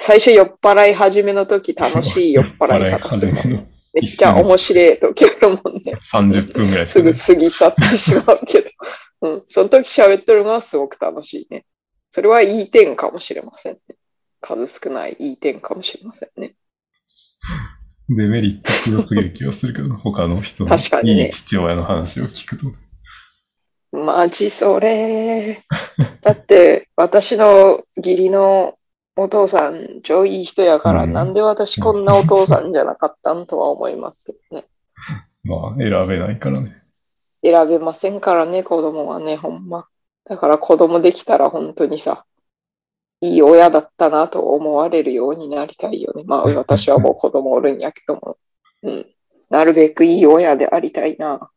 [0.00, 5.94] 最初酔っ払い始めの時楽しい酔っ払い方する めのめっちゃ面白い時あるもんね。
[6.10, 8.70] 30分ぐらいすぐ過ぎ去ってしまうけど。
[9.22, 9.44] うん。
[9.48, 11.64] その時喋ってるのはすごく楽しいね。
[12.12, 13.80] それはいい点かもしれませんね。
[14.40, 16.54] 数少ないいい点かもしれませんね。
[18.08, 22.66] デメリット強すぎる気がするけど、 他の人の確かにねいい父親の話を聞くと。
[23.92, 25.64] マジそれ。
[26.22, 28.78] だって、私の義理の
[29.16, 34.66] お父さん、超いい人やから、うんなんで私こんなお父さんじゃなかったんとは思いますけどね。
[35.44, 36.82] まあ、選べないからね。
[37.42, 39.86] 選べませんからね、子供はね、ほんま。
[40.24, 42.24] だから子供できたら本当にさ、
[43.20, 46.22] いい親だったなと思われるようになりたいよね。
[46.24, 48.36] まあ私はもう子供おるんやけども。
[48.82, 49.06] うん。
[49.50, 51.50] なるべくいい親でありたいな。